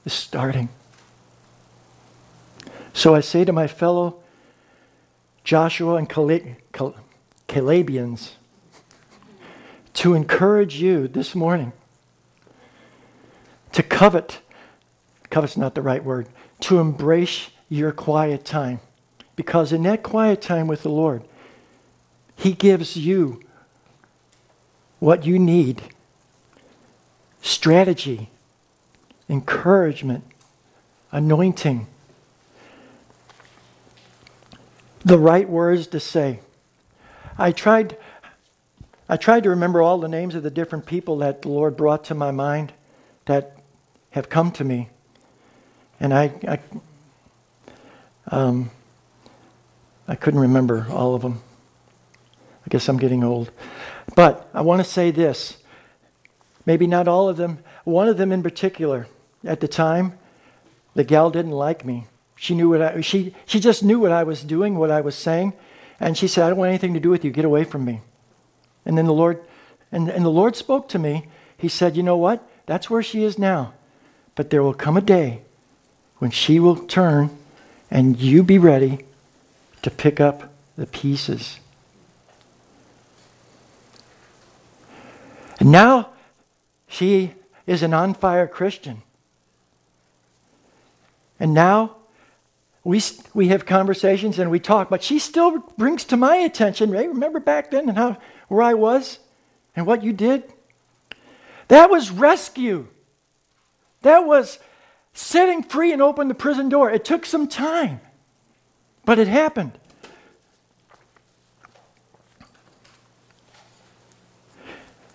is 0.05 0.13
starting. 0.13 0.69
So 2.91 3.13
I 3.13 3.19
say 3.19 3.45
to 3.45 3.53
my 3.53 3.67
fellow 3.67 4.23
Joshua 5.43 5.97
and 5.97 6.09
Calebians 6.09 6.55
to 9.93 10.15
encourage 10.15 10.81
you 10.81 11.07
this 11.09 11.35
morning 11.35 11.71
to 13.71 13.83
covet, 13.83 14.39
covet's 15.29 15.57
not 15.57 15.75
the 15.75 15.83
right 15.83 16.03
word, 16.03 16.27
to 16.61 16.79
embrace 16.79 17.51
your 17.69 17.91
quiet 17.91 18.43
time. 18.43 18.79
Because 19.35 19.71
in 19.71 19.83
that 19.83 20.01
quiet 20.01 20.41
time 20.41 20.65
with 20.65 20.81
the 20.81 20.89
Lord, 20.89 21.23
He 22.35 22.53
gives 22.53 22.97
you 22.97 23.41
what 25.05 25.23
you 25.23 25.37
need 25.37 25.83
strategy, 27.39 28.27
encouragement, 29.29 30.23
anointing, 31.11 31.85
the 35.03 35.19
right 35.19 35.47
words 35.47 35.85
to 35.85 35.99
say. 35.99 36.39
I 37.37 37.51
tried, 37.51 37.95
I 39.07 39.15
tried 39.17 39.43
to 39.43 39.51
remember 39.51 39.79
all 39.79 39.99
the 39.99 40.07
names 40.07 40.33
of 40.33 40.41
the 40.41 40.49
different 40.49 40.87
people 40.87 41.19
that 41.19 41.43
the 41.43 41.49
Lord 41.49 41.77
brought 41.77 42.03
to 42.05 42.15
my 42.15 42.31
mind 42.31 42.73
that 43.25 43.59
have 44.09 44.27
come 44.27 44.51
to 44.53 44.63
me. 44.63 44.89
And 45.99 46.15
I, 46.15 46.33
I, 46.47 46.59
um, 48.35 48.71
I 50.07 50.15
couldn't 50.15 50.39
remember 50.39 50.87
all 50.89 51.13
of 51.13 51.21
them. 51.21 51.43
I 52.65 52.69
guess 52.69 52.89
I'm 52.89 52.97
getting 52.97 53.23
old. 53.23 53.51
But 54.15 54.49
I 54.53 54.61
want 54.61 54.83
to 54.83 54.89
say 54.89 55.11
this 55.11 55.57
maybe 56.65 56.87
not 56.87 57.07
all 57.07 57.29
of 57.29 57.37
them, 57.37 57.59
one 57.83 58.07
of 58.07 58.17
them 58.17 58.31
in 58.31 58.41
particular. 58.41 59.07
At 59.43 59.59
the 59.59 59.67
time, 59.67 60.17
the 60.95 61.03
gal 61.03 61.29
didn't 61.29 61.51
like 61.51 61.85
me. 61.85 62.07
She 62.35 62.55
knew 62.55 62.69
what 62.69 62.81
I, 62.81 63.01
she, 63.01 63.35
she 63.45 63.59
just 63.59 63.83
knew 63.83 63.99
what 63.99 64.11
I 64.11 64.23
was 64.23 64.43
doing, 64.43 64.75
what 64.75 64.89
I 64.89 65.01
was 65.01 65.15
saying. 65.15 65.53
And 65.99 66.17
she 66.17 66.27
said, 66.27 66.45
I 66.45 66.49
don't 66.49 66.57
want 66.57 66.69
anything 66.69 66.93
to 66.95 66.99
do 66.99 67.09
with 67.09 67.23
you. 67.23 67.31
Get 67.31 67.45
away 67.45 67.63
from 67.63 67.85
me. 67.85 68.01
And 68.85 68.97
then 68.97 69.05
the 69.05 69.13
Lord, 69.13 69.41
and, 69.91 70.09
and 70.09 70.25
the 70.25 70.29
Lord 70.29 70.55
spoke 70.55 70.89
to 70.89 70.99
me. 70.99 71.27
He 71.57 71.69
said, 71.69 71.95
You 71.95 72.03
know 72.03 72.17
what? 72.17 72.47
That's 72.65 72.89
where 72.89 73.03
she 73.03 73.23
is 73.23 73.37
now. 73.37 73.73
But 74.33 74.49
there 74.49 74.63
will 74.63 74.73
come 74.73 74.97
a 74.97 75.01
day 75.01 75.41
when 76.17 76.31
she 76.31 76.59
will 76.59 76.75
turn 76.75 77.29
and 77.89 78.19
you 78.19 78.43
be 78.43 78.57
ready 78.57 79.05
to 79.83 79.91
pick 79.91 80.19
up 80.19 80.51
the 80.75 80.87
pieces. 80.87 81.59
And 85.59 85.71
now 85.71 86.09
she 86.87 87.33
is 87.65 87.81
an 87.81 87.93
on 87.93 88.13
fire 88.13 88.47
Christian. 88.47 89.01
And 91.39 91.53
now 91.53 91.95
we, 92.83 93.01
we 93.33 93.47
have 93.49 93.65
conversations 93.65 94.39
and 94.39 94.51
we 94.51 94.59
talk, 94.59 94.89
but 94.89 95.03
she 95.03 95.19
still 95.19 95.59
brings 95.77 96.05
to 96.05 96.17
my 96.17 96.37
attention, 96.37 96.93
hey, 96.93 97.07
remember 97.07 97.39
back 97.39 97.71
then 97.71 97.89
and 97.89 97.97
how, 97.97 98.17
where 98.47 98.61
I 98.61 98.73
was 98.73 99.19
and 99.75 99.85
what 99.85 100.03
you 100.03 100.13
did? 100.13 100.43
That 101.67 101.89
was 101.89 102.11
rescue. 102.11 102.87
That 104.03 104.19
was 104.19 104.59
setting 105.13 105.63
free 105.63 105.91
and 105.91 106.01
open 106.01 106.27
the 106.27 106.35
prison 106.35 106.69
door. 106.69 106.91
It 106.91 107.03
took 107.03 107.25
some 107.25 107.47
time, 107.47 108.01
but 109.03 109.17
it 109.17 109.27
happened. 109.27 109.79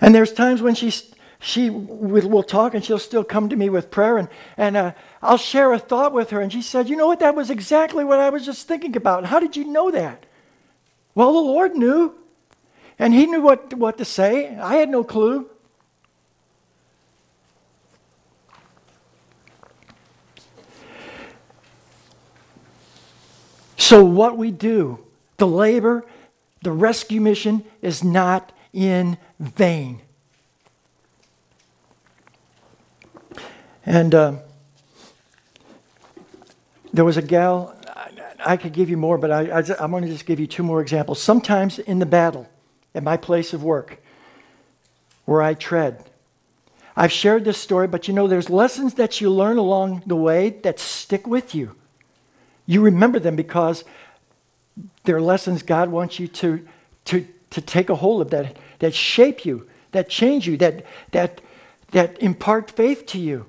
And 0.00 0.14
there's 0.14 0.32
times 0.32 0.62
when 0.62 0.74
she's 0.74 1.12
she 1.42 1.70
will 1.70 2.42
talk 2.42 2.74
and 2.74 2.84
she'll 2.84 2.98
still 2.98 3.24
come 3.24 3.48
to 3.48 3.56
me 3.56 3.70
with 3.70 3.90
prayer 3.90 4.18
and, 4.18 4.28
and 4.58 4.76
uh, 4.76 4.92
i'll 5.22 5.38
share 5.38 5.72
a 5.72 5.78
thought 5.78 6.12
with 6.12 6.28
her 6.28 6.40
and 6.42 6.52
she 6.52 6.60
said 6.60 6.86
you 6.86 6.96
know 6.96 7.06
what? 7.06 7.20
That 7.20 7.34
was 7.34 7.48
exactly 7.48 8.04
what 8.04 8.18
i 8.18 8.28
was 8.28 8.44
just 8.44 8.68
thinking 8.68 8.94
about. 8.94 9.24
How 9.24 9.40
did 9.40 9.56
you 9.56 9.64
know 9.64 9.90
that? 9.90 10.26
Well 11.14 11.32
the 11.32 11.40
lord 11.40 11.74
knew. 11.74 12.14
And 12.98 13.14
he 13.14 13.24
knew 13.24 13.40
what, 13.40 13.72
what 13.72 13.96
to 13.96 14.04
say. 14.04 14.54
I 14.58 14.76
had 14.76 14.90
no 14.90 15.02
clue. 15.02 15.48
So 23.78 24.04
what 24.04 24.36
we 24.36 24.50
do 24.50 25.00
the 25.38 25.46
labor 25.46 26.04
the 26.62 26.72
rescue 26.72 27.20
mission 27.20 27.64
is 27.80 28.04
not 28.04 28.52
in 28.72 29.16
vain 29.40 30.00
And 33.90 34.14
uh, 34.14 34.34
there 36.92 37.04
was 37.04 37.16
a 37.16 37.22
gal, 37.22 37.74
I, 38.44 38.56
could 38.56 38.72
give 38.72 38.90
you 38.90 38.96
more, 38.96 39.18
but 39.18 39.30
I, 39.30 39.50
I, 39.50 39.64
I'm 39.80 39.90
going 39.90 40.04
to 40.04 40.08
just 40.08 40.26
give 40.26 40.38
you 40.38 40.46
two 40.46 40.62
more 40.62 40.80
examples. 40.80 41.20
Sometimes 41.20 41.78
in 41.78 41.98
the 41.98 42.06
battle, 42.06 42.48
at 42.94 43.02
my 43.02 43.16
place 43.16 43.52
of 43.52 43.64
work, 43.64 44.02
where 45.24 45.42
I 45.42 45.54
tread, 45.54 46.04
I've 46.96 47.12
shared 47.12 47.44
this 47.44 47.58
story, 47.58 47.88
but 47.88 48.08
you 48.08 48.14
know, 48.14 48.26
there's 48.26 48.50
lessons 48.50 48.94
that 48.94 49.20
you 49.20 49.30
learn 49.30 49.56
along 49.56 50.02
the 50.06 50.16
way 50.16 50.50
that 50.50 50.78
stick 50.78 51.26
with 51.26 51.54
you. 51.54 51.74
You 52.66 52.82
remember 52.82 53.18
them 53.18 53.36
because 53.36 53.84
they're 55.04 55.20
lessons 55.20 55.62
God 55.62 55.88
wants 55.88 56.18
you 56.18 56.28
to, 56.28 56.66
to, 57.06 57.26
to 57.50 57.60
take 57.60 57.90
a 57.90 57.96
hold 57.96 58.22
of 58.22 58.30
that, 58.30 58.56
that 58.78 58.94
shape 58.94 59.44
you, 59.44 59.66
that 59.92 60.08
change 60.08 60.46
you, 60.46 60.56
that, 60.56 60.84
that, 61.10 61.40
that 61.90 62.20
impart 62.22 62.70
faith 62.70 63.06
to 63.06 63.18
you. 63.18 63.46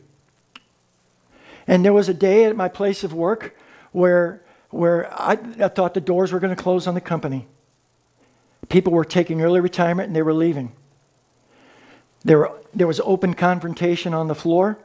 And 1.68 1.86
there 1.86 1.94
was 1.94 2.10
a 2.10 2.14
day 2.14 2.46
at 2.46 2.56
my 2.56 2.68
place 2.68 3.04
of 3.04 3.14
work 3.14 3.56
where, 3.92 4.42
where 4.70 5.12
I, 5.14 5.38
I 5.60 5.68
thought 5.68 5.94
the 5.94 6.02
doors 6.02 6.32
were 6.32 6.40
going 6.40 6.56
to 6.56 6.62
close 6.62 6.88
on 6.88 6.96
the 6.96 7.02
company. 7.02 7.48
People 8.70 8.94
were 8.94 9.06
taking 9.06 9.42
early 9.42 9.60
retirement 9.60 10.08
and 10.08 10.16
they 10.16 10.22
were 10.22 10.34
leaving. 10.34 10.72
There, 12.24 12.40
were, 12.40 12.52
there 12.74 12.88
was 12.88 13.00
open 13.02 13.34
confrontation 13.34 14.14
on 14.14 14.28
the 14.28 14.36
floor, 14.36 14.78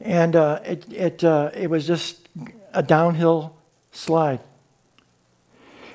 and 0.00 0.36
uh, 0.36 0.60
it, 0.64 0.92
it, 0.92 1.24
uh, 1.24 1.50
it 1.54 1.68
was 1.68 1.86
just 1.86 2.28
a 2.72 2.82
downhill 2.82 3.56
slide. 3.90 4.40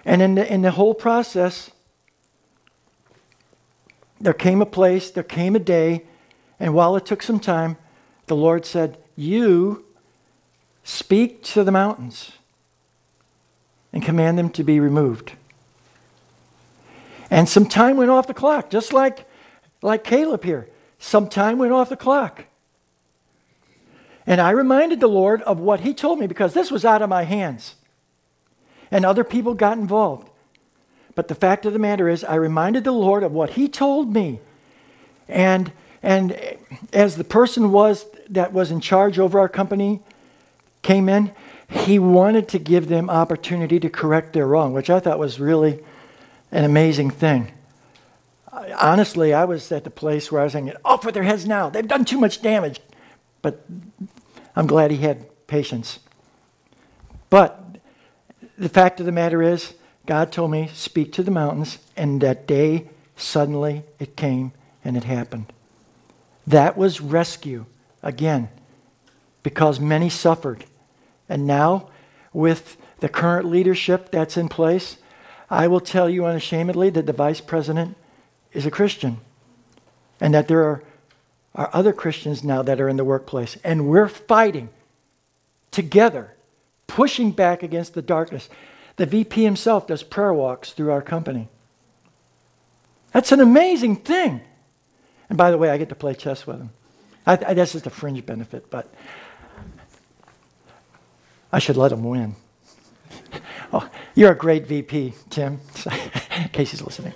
And 0.06 0.22
in 0.22 0.36
the, 0.36 0.54
in 0.54 0.62
the 0.62 0.72
whole 0.72 0.94
process, 0.94 1.72
there 4.20 4.34
came 4.34 4.62
a 4.62 4.66
place, 4.66 5.12
there 5.12 5.24
came 5.24 5.56
a 5.56 5.60
day, 5.60 6.04
and 6.60 6.74
while 6.74 6.96
it 6.96 7.06
took 7.06 7.22
some 7.22 7.40
time, 7.40 7.78
the 8.26 8.36
Lord 8.36 8.66
said, 8.66 8.98
you 9.16 9.86
speak 10.84 11.44
to 11.44 11.64
the 11.64 11.72
mountains 11.72 12.32
and 13.94 14.04
command 14.04 14.38
them 14.38 14.50
to 14.52 14.64
be 14.64 14.80
removed. 14.80 15.34
And 17.30 17.48
some 17.48 17.66
time 17.66 17.98
went 17.98 18.12
off 18.12 18.28
the 18.28 18.34
clock, 18.34 18.70
just 18.70 18.94
like, 18.94 19.26
like 19.82 20.04
Caleb 20.04 20.44
here. 20.44 20.70
Some 21.00 21.28
time 21.28 21.58
went 21.58 21.74
off 21.74 21.90
the 21.90 21.98
clock. 21.98 22.46
And 24.26 24.42
I 24.42 24.52
reminded 24.52 25.00
the 25.00 25.08
Lord 25.08 25.42
of 25.44 25.60
what 25.60 25.82
He 25.82 25.94
told 25.94 26.20
me 26.20 26.28
because 26.28 26.54
this 26.54 26.72
was 26.72 26.86
out 26.86 27.02
of 27.02 27.10
my 27.10 27.24
hands. 27.24 27.76
And 28.92 29.06
other 29.06 29.24
people 29.24 29.54
got 29.54 29.78
involved. 29.78 30.27
But 31.18 31.30
the 31.30 31.36
fact 31.36 31.66
of 31.66 31.74
the 31.74 31.80
matter 31.80 32.08
is, 32.08 32.24
I 32.24 32.36
reminded 32.36 32.84
the 32.84 32.92
Lord 32.92 33.24
of 33.24 33.32
what 33.32 33.50
He 33.50 33.68
told 33.68 34.14
me. 34.14 34.40
And, 35.28 35.72
and 36.04 36.40
as 36.94 37.16
the 37.16 37.24
person 37.24 37.72
was 37.72 38.06
that 38.30 38.54
was 38.54 38.70
in 38.70 38.82
charge 38.82 39.18
over 39.18 39.40
our 39.40 39.50
company 39.50 40.02
came 40.84 41.10
in, 41.10 41.32
he 41.68 41.98
wanted 41.98 42.48
to 42.50 42.60
give 42.60 42.88
them 42.88 43.10
opportunity 43.10 43.80
to 43.80 43.90
correct 43.90 44.34
their 44.34 44.46
wrong, 44.46 44.74
which 44.74 44.92
I 44.92 45.00
thought 45.00 45.18
was 45.18 45.40
really 45.40 45.84
an 46.52 46.64
amazing 46.64 47.10
thing. 47.10 47.52
Honestly, 48.80 49.34
I 49.34 49.44
was 49.46 49.72
at 49.72 49.86
the 49.86 49.90
place 49.90 50.32
where 50.32 50.42
I 50.42 50.44
was 50.44 50.54
saying, 50.54 50.72
off 50.86 51.04
with 51.04 51.16
their 51.16 51.24
heads 51.24 51.48
now. 51.48 51.68
They've 51.72 51.88
done 51.88 52.06
too 52.06 52.20
much 52.20 52.44
damage. 52.44 52.80
But 53.42 53.66
I'm 54.56 54.68
glad 54.68 54.92
he 54.92 54.98
had 54.98 55.26
patience. 55.48 55.98
But 57.32 57.80
the 58.56 58.70
fact 58.70 59.00
of 59.00 59.08
the 59.08 59.12
matter 59.12 59.42
is, 59.42 59.74
God 60.08 60.32
told 60.32 60.52
me, 60.52 60.70
speak 60.74 61.12
to 61.14 61.24
the 61.24 61.32
mountains, 61.32 61.80
and 61.96 62.22
that 62.22 62.48
day, 62.48 62.88
suddenly, 63.16 63.84
it 64.00 64.16
came 64.16 64.54
and 64.84 64.98
it 64.98 65.04
happened. 65.04 65.52
That 66.48 66.78
was 66.78 67.02
rescue 67.02 67.66
again 68.02 68.48
because 69.44 69.80
many 69.80 70.10
suffered. 70.10 70.66
And 71.28 71.46
now, 71.46 71.90
with 72.32 72.78
the 73.00 73.10
current 73.10 73.46
leadership 73.48 74.10
that's 74.12 74.38
in 74.38 74.48
place, 74.48 74.98
I 75.50 75.68
will 75.68 75.82
tell 75.82 76.10
you 76.10 76.26
unashamedly 76.26 76.90
that 76.92 77.06
the 77.06 77.14
vice 77.14 77.42
president 77.42 77.98
is 78.54 78.66
a 78.66 78.72
Christian 78.72 79.20
and 80.22 80.34
that 80.34 80.48
there 80.48 80.64
are, 80.64 80.84
are 81.54 81.70
other 81.74 81.94
Christians 81.94 82.44
now 82.44 82.62
that 82.64 82.80
are 82.80 82.90
in 82.90 82.98
the 82.98 83.04
workplace. 83.04 83.58
And 83.64 83.88
we're 83.88 84.08
fighting 84.08 84.70
together, 85.72 86.34
pushing 86.88 87.32
back 87.32 87.62
against 87.62 87.94
the 87.94 88.02
darkness. 88.02 88.50
The 88.98 89.06
VP 89.06 89.44
himself 89.44 89.88
does 89.88 90.04
prayer 90.04 90.34
walks 90.34 90.72
through 90.72 90.92
our 90.92 91.02
company. 91.02 91.48
That's 93.14 93.32
an 93.32 93.40
amazing 93.40 93.98
thing. 93.98 94.42
And 95.30 95.38
by 95.38 95.52
the 95.52 95.58
way, 95.58 95.70
I 95.70 95.78
get 95.78 95.90
to 95.90 95.96
play 95.96 96.14
chess 96.14 96.46
with 96.46 96.60
him. 96.60 96.72
I, 97.26 97.34
I, 97.34 97.54
that's 97.54 97.74
just 97.74 97.86
a 97.86 97.90
fringe 97.90 98.26
benefit, 98.26 98.70
but 98.70 98.94
I 101.52 101.60
should 101.60 101.78
let 101.78 101.92
him 101.92 102.04
win. 102.04 102.36
oh, 103.74 103.90
you're 104.16 104.32
a 104.32 104.36
great 104.36 104.66
VP, 104.68 105.14
Tim, 105.30 105.60
in 106.38 106.50
case 106.50 106.72
he's 106.72 106.82
listening. 106.82 107.14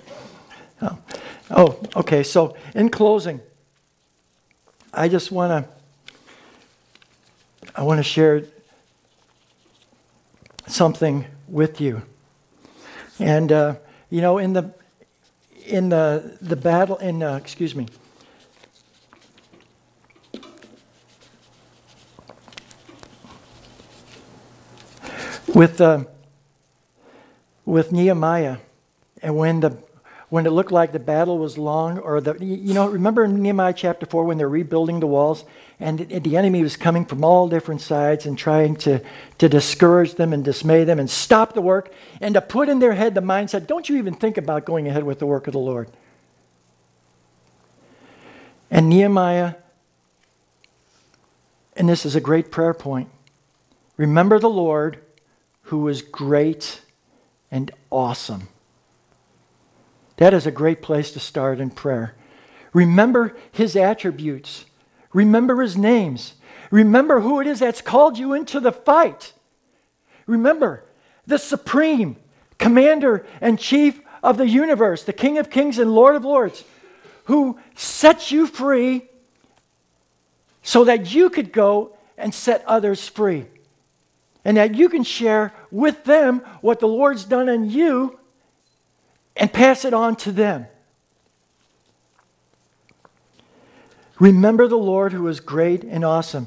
Oh, 0.80 0.98
oh 1.50 1.80
okay. 1.96 2.22
So, 2.22 2.56
in 2.74 2.90
closing, 2.90 3.40
I 4.92 5.08
just 5.08 5.32
want 5.32 5.66
to 5.66 5.70
I 7.74 7.82
want 7.82 7.98
to 7.98 8.02
share 8.02 8.44
something 10.66 11.24
with 11.52 11.80
you. 11.80 12.02
And 13.20 13.52
uh, 13.52 13.74
you 14.10 14.20
know, 14.20 14.38
in 14.38 14.54
the 14.54 14.74
in 15.66 15.90
the 15.90 16.36
the 16.40 16.56
battle 16.56 16.96
in 16.96 17.22
uh, 17.22 17.36
excuse 17.36 17.76
me. 17.76 17.86
With 25.54 25.80
uh, 25.82 26.04
with 27.66 27.92
Nehemiah, 27.92 28.56
and 29.22 29.36
when 29.36 29.60
the 29.60 29.76
when 30.30 30.46
it 30.46 30.50
looked 30.50 30.72
like 30.72 30.92
the 30.92 30.98
battle 30.98 31.36
was 31.36 31.58
long, 31.58 31.98
or 31.98 32.22
the 32.22 32.42
you 32.42 32.72
know 32.72 32.88
remember 32.88 33.24
in 33.24 33.42
Nehemiah 33.42 33.74
chapter 33.74 34.06
four 34.06 34.24
when 34.24 34.38
they're 34.38 34.48
rebuilding 34.48 35.00
the 35.00 35.06
walls, 35.06 35.44
and 35.82 35.98
the 35.98 36.36
enemy 36.36 36.62
was 36.62 36.76
coming 36.76 37.04
from 37.04 37.24
all 37.24 37.48
different 37.48 37.80
sides 37.80 38.24
and 38.24 38.38
trying 38.38 38.76
to 38.76 39.02
to 39.38 39.48
discourage 39.48 40.14
them 40.14 40.32
and 40.32 40.44
dismay 40.44 40.84
them 40.84 41.00
and 41.00 41.10
stop 41.10 41.54
the 41.54 41.60
work 41.60 41.92
and 42.20 42.34
to 42.34 42.40
put 42.40 42.68
in 42.68 42.78
their 42.78 42.94
head 42.94 43.14
the 43.14 43.20
mindset, 43.20 43.66
don't 43.66 43.88
you 43.88 43.96
even 43.96 44.14
think 44.14 44.38
about 44.38 44.64
going 44.64 44.86
ahead 44.86 45.02
with 45.02 45.18
the 45.18 45.26
work 45.26 45.46
of 45.46 45.52
the 45.52 45.58
Lord. 45.58 45.90
And 48.70 48.88
Nehemiah, 48.88 49.54
and 51.76 51.88
this 51.88 52.06
is 52.06 52.14
a 52.14 52.20
great 52.20 52.50
prayer 52.50 52.74
point. 52.74 53.08
Remember 53.96 54.38
the 54.38 54.48
Lord 54.48 55.00
who 55.62 55.88
is 55.88 56.00
great 56.00 56.80
and 57.50 57.70
awesome. 57.90 58.48
That 60.16 60.32
is 60.32 60.46
a 60.46 60.50
great 60.50 60.80
place 60.80 61.10
to 61.10 61.20
start 61.20 61.60
in 61.60 61.70
prayer. 61.70 62.14
Remember 62.72 63.36
his 63.50 63.74
attributes, 63.76 64.64
remember 65.12 65.60
his 65.60 65.76
names, 65.76 66.34
remember 66.70 67.20
who 67.20 67.40
it 67.40 67.46
is 67.46 67.58
that's 67.58 67.80
called 67.80 68.18
you 68.18 68.32
into 68.32 68.60
the 68.60 68.72
fight. 68.72 69.32
Remember 70.26 70.84
the 71.26 71.38
supreme 71.38 72.16
commander 72.58 73.26
and 73.40 73.58
chief 73.58 74.00
of 74.22 74.38
the 74.38 74.48
universe, 74.48 75.02
the 75.02 75.12
King 75.12 75.38
of 75.38 75.50
kings 75.50 75.78
and 75.78 75.94
Lord 75.94 76.14
of 76.14 76.24
lords, 76.24 76.64
who 77.24 77.58
sets 77.74 78.30
you 78.30 78.46
free 78.46 79.08
so 80.62 80.84
that 80.84 81.12
you 81.12 81.28
could 81.28 81.52
go 81.52 81.96
and 82.16 82.32
set 82.32 82.64
others 82.66 83.08
free 83.08 83.46
and 84.44 84.56
that 84.56 84.74
you 84.74 84.88
can 84.88 85.02
share 85.02 85.52
with 85.70 86.04
them 86.04 86.40
what 86.60 86.80
the 86.80 86.88
Lord's 86.88 87.24
done 87.24 87.48
in 87.48 87.68
you 87.68 88.18
and 89.36 89.52
pass 89.52 89.84
it 89.84 89.94
on 89.94 90.16
to 90.16 90.32
them. 90.32 90.66
Remember 94.22 94.68
the 94.68 94.76
Lord 94.76 95.12
who 95.12 95.26
is 95.26 95.40
great 95.40 95.82
and 95.82 96.04
awesome. 96.04 96.46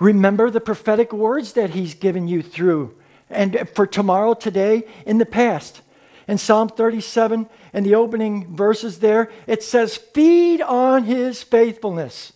Remember 0.00 0.50
the 0.50 0.60
prophetic 0.60 1.12
words 1.12 1.52
that 1.52 1.70
He's 1.70 1.94
given 1.94 2.26
you 2.26 2.42
through 2.42 2.96
and 3.30 3.68
for 3.72 3.86
tomorrow, 3.86 4.34
today, 4.34 4.82
in 5.06 5.18
the 5.18 5.24
past. 5.24 5.80
In 6.26 6.38
Psalm 6.38 6.68
37, 6.68 7.48
in 7.72 7.84
the 7.84 7.94
opening 7.94 8.56
verses 8.56 8.98
there, 8.98 9.30
it 9.46 9.62
says, 9.62 9.96
Feed 9.96 10.60
on 10.60 11.04
His 11.04 11.40
faithfulness. 11.40 12.32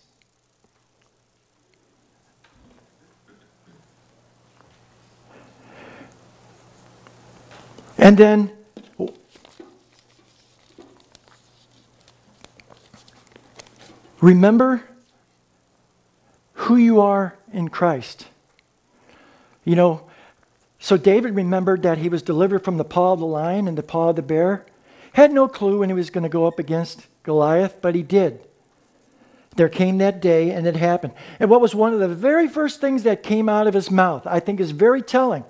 And 7.97 8.17
then, 8.17 8.53
remember 14.23 14.81
who 16.53 16.77
you 16.77 17.01
are 17.01 17.37
in 17.51 17.67
Christ. 17.67 18.27
You 19.65 19.75
know, 19.75 20.09
so 20.79 20.95
David 20.95 21.35
remembered 21.35 21.83
that 21.83 21.97
he 21.97 22.07
was 22.07 22.21
delivered 22.21 22.63
from 22.63 22.77
the 22.77 22.85
paw 22.85 23.13
of 23.13 23.19
the 23.19 23.25
lion 23.25 23.67
and 23.67 23.77
the 23.77 23.83
paw 23.83 24.09
of 24.09 24.15
the 24.15 24.21
bear. 24.21 24.65
Had 25.13 25.33
no 25.33 25.49
clue 25.49 25.79
when 25.79 25.89
he 25.89 25.95
was 25.95 26.09
going 26.09 26.23
to 26.23 26.29
go 26.29 26.45
up 26.45 26.57
against 26.57 27.07
Goliath, 27.23 27.81
but 27.81 27.95
he 27.95 28.01
did. 28.01 28.39
There 29.57 29.69
came 29.69 29.97
that 29.97 30.21
day 30.21 30.51
and 30.51 30.65
it 30.65 30.77
happened. 30.77 31.13
And 31.39 31.49
what 31.49 31.61
was 31.61 31.75
one 31.75 31.93
of 31.93 31.99
the 31.99 32.07
very 32.07 32.47
first 32.47 32.79
things 32.79 33.03
that 33.03 33.23
came 33.23 33.49
out 33.49 33.67
of 33.67 33.73
his 33.73 33.91
mouth, 33.91 34.25
I 34.25 34.39
think 34.39 34.59
is 34.59 34.71
very 34.71 35.01
telling. 35.01 35.43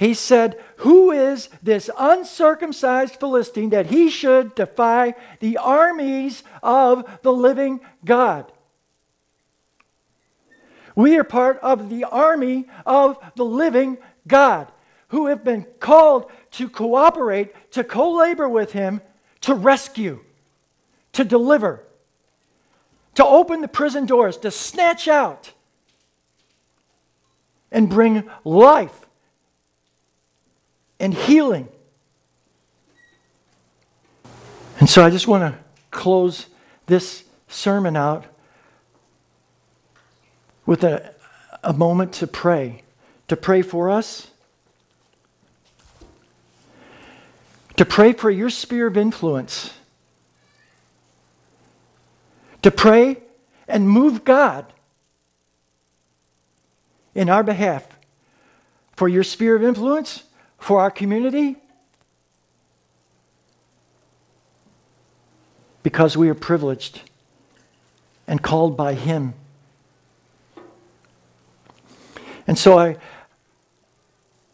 He 0.00 0.14
said, 0.14 0.58
Who 0.76 1.10
is 1.10 1.50
this 1.62 1.90
uncircumcised 1.98 3.16
Philistine 3.16 3.68
that 3.68 3.88
he 3.88 4.08
should 4.08 4.54
defy 4.54 5.14
the 5.40 5.58
armies 5.58 6.42
of 6.62 7.20
the 7.20 7.34
living 7.34 7.80
God? 8.02 8.50
We 10.94 11.18
are 11.18 11.22
part 11.22 11.58
of 11.58 11.90
the 11.90 12.04
army 12.04 12.66
of 12.86 13.18
the 13.36 13.44
living 13.44 13.98
God 14.26 14.72
who 15.08 15.26
have 15.26 15.44
been 15.44 15.66
called 15.80 16.32
to 16.52 16.70
cooperate, 16.70 17.72
to 17.72 17.84
co 17.84 18.10
labor 18.10 18.48
with 18.48 18.72
him, 18.72 19.02
to 19.42 19.52
rescue, 19.52 20.24
to 21.12 21.24
deliver, 21.24 21.84
to 23.16 23.26
open 23.26 23.60
the 23.60 23.68
prison 23.68 24.06
doors, 24.06 24.38
to 24.38 24.50
snatch 24.50 25.08
out 25.08 25.52
and 27.70 27.90
bring 27.90 28.30
life 28.44 29.04
and 31.00 31.14
healing. 31.14 31.68
And 34.78 34.88
so 34.88 35.04
I 35.04 35.10
just 35.10 35.26
want 35.26 35.52
to 35.52 35.58
close 35.90 36.46
this 36.86 37.24
sermon 37.48 37.96
out 37.96 38.26
with 40.64 40.84
a, 40.84 41.14
a 41.64 41.72
moment 41.72 42.12
to 42.14 42.26
pray. 42.26 42.82
To 43.28 43.36
pray 43.36 43.62
for 43.62 43.90
us, 43.90 44.26
to 47.76 47.84
pray 47.84 48.12
for 48.12 48.28
your 48.28 48.50
sphere 48.50 48.88
of 48.88 48.96
influence, 48.96 49.72
to 52.62 52.72
pray 52.72 53.18
and 53.68 53.88
move 53.88 54.24
God 54.24 54.72
in 57.14 57.28
our 57.28 57.44
behalf 57.44 58.00
for 58.96 59.08
your 59.08 59.22
sphere 59.22 59.54
of 59.54 59.62
influence 59.62 60.24
for 60.60 60.80
our 60.80 60.90
community? 60.90 61.56
Because 65.82 66.16
we 66.16 66.28
are 66.28 66.34
privileged 66.34 67.00
and 68.28 68.40
called 68.40 68.76
by 68.76 68.94
Him. 68.94 69.34
And 72.46 72.58
so 72.58 72.78
I, 72.78 72.96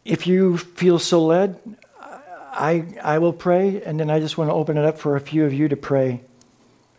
if 0.05 0.25
you 0.25 0.57
feel 0.57 0.97
so 0.97 1.23
led, 1.23 1.59
I, 1.99 2.85
I 3.03 3.19
will 3.19 3.33
pray, 3.33 3.83
and 3.83 3.99
then 3.99 4.09
I 4.09 4.19
just 4.19 4.37
want 4.37 4.49
to 4.49 4.53
open 4.53 4.77
it 4.77 4.85
up 4.85 4.97
for 4.97 5.15
a 5.15 5.19
few 5.19 5.45
of 5.45 5.53
you 5.53 5.67
to 5.67 5.75
pray. 5.75 6.21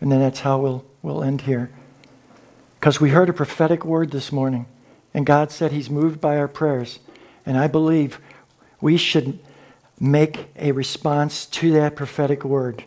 And 0.00 0.12
then 0.12 0.20
that's 0.20 0.40
how 0.40 0.58
we'll, 0.58 0.84
we'll 1.02 1.24
end 1.24 1.42
here. 1.42 1.70
Because 2.78 3.00
we 3.00 3.10
heard 3.10 3.28
a 3.28 3.32
prophetic 3.32 3.84
word 3.84 4.12
this 4.12 4.30
morning, 4.30 4.66
and 5.12 5.26
God 5.26 5.50
said 5.50 5.72
He's 5.72 5.90
moved 5.90 6.20
by 6.20 6.36
our 6.36 6.46
prayers. 6.46 7.00
And 7.44 7.58
I 7.58 7.66
believe 7.66 8.20
we 8.80 8.96
should 8.96 9.38
make 10.00 10.48
a 10.56 10.72
response 10.72 11.46
to 11.46 11.72
that 11.72 11.96
prophetic 11.96 12.44
word. 12.44 12.84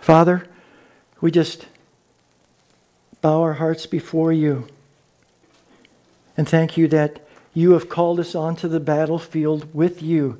Father, 0.00 0.46
we 1.20 1.30
just 1.30 1.66
bow 3.20 3.40
our 3.42 3.54
hearts 3.54 3.86
before 3.86 4.32
you 4.32 4.66
and 6.36 6.48
thank 6.48 6.76
you 6.76 6.88
that 6.88 7.26
you 7.52 7.72
have 7.72 7.88
called 7.88 8.18
us 8.18 8.34
onto 8.34 8.66
the 8.68 8.80
battlefield 8.80 9.72
with 9.72 10.02
you 10.02 10.38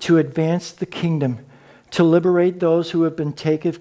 to 0.00 0.16
advance 0.16 0.70
the 0.70 0.86
kingdom, 0.86 1.44
to 1.90 2.04
liberate 2.04 2.60
those 2.60 2.92
who 2.92 3.02
have 3.02 3.16
been 3.16 3.32
taken 3.32 3.72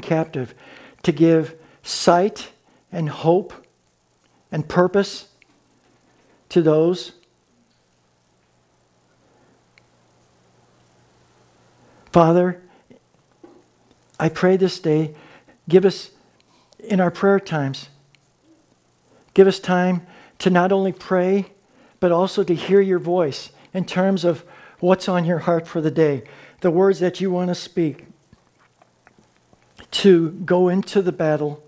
captive, 0.00 0.54
to 1.02 1.12
give 1.12 1.54
sight 1.82 2.50
and 2.92 3.08
hope 3.08 3.54
and 4.52 4.68
purpose 4.68 5.28
to 6.50 6.60
those 6.60 7.12
Father, 12.12 12.62
I 14.18 14.28
pray 14.28 14.56
this 14.56 14.80
day, 14.80 15.14
give 15.68 15.84
us 15.84 16.10
in 16.78 17.00
our 17.00 17.10
prayer 17.10 17.38
times, 17.38 17.88
give 19.34 19.46
us 19.46 19.60
time 19.60 20.06
to 20.38 20.50
not 20.50 20.72
only 20.72 20.92
pray, 20.92 21.52
but 22.00 22.12
also 22.12 22.42
to 22.44 22.54
hear 22.54 22.80
your 22.80 22.98
voice 22.98 23.50
in 23.74 23.84
terms 23.84 24.24
of 24.24 24.44
what's 24.80 25.08
on 25.08 25.24
your 25.24 25.40
heart 25.40 25.66
for 25.66 25.80
the 25.80 25.90
day, 25.90 26.22
the 26.60 26.70
words 26.70 27.00
that 27.00 27.20
you 27.20 27.30
want 27.30 27.48
to 27.48 27.54
speak, 27.54 28.06
to 29.90 30.30
go 30.30 30.68
into 30.68 31.02
the 31.02 31.12
battle, 31.12 31.62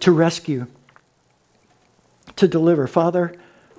to 0.00 0.12
rescue, 0.12 0.66
to 2.36 2.46
deliver. 2.46 2.86
Father, 2.86 3.34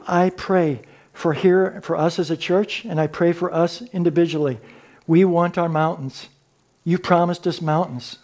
I 0.08 0.32
pray 0.32 0.82
for 1.18 1.34
here 1.34 1.80
for 1.82 1.96
us 1.96 2.20
as 2.20 2.30
a 2.30 2.38
church 2.38 2.86
and 2.86 3.02
I 3.02 3.08
pray 3.08 3.34
for 3.34 3.52
us 3.52 3.82
individually. 3.92 4.60
We 5.08 5.26
want 5.26 5.58
our 5.58 5.68
mountains. 5.68 6.30
You 6.84 7.00
promised 7.00 7.48
us 7.48 7.60
mountains. 7.60 8.20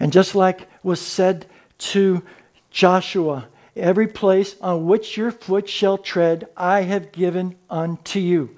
And 0.00 0.12
just 0.12 0.34
like 0.34 0.68
was 0.82 1.00
said 1.00 1.46
to 1.78 2.24
Joshua, 2.72 3.46
every 3.76 4.08
place 4.08 4.56
on 4.60 4.86
which 4.86 5.16
your 5.16 5.30
foot 5.30 5.68
shall 5.68 5.96
tread, 5.96 6.48
I 6.56 6.82
have 6.82 7.12
given 7.12 7.54
unto 7.70 8.18
you. 8.18 8.56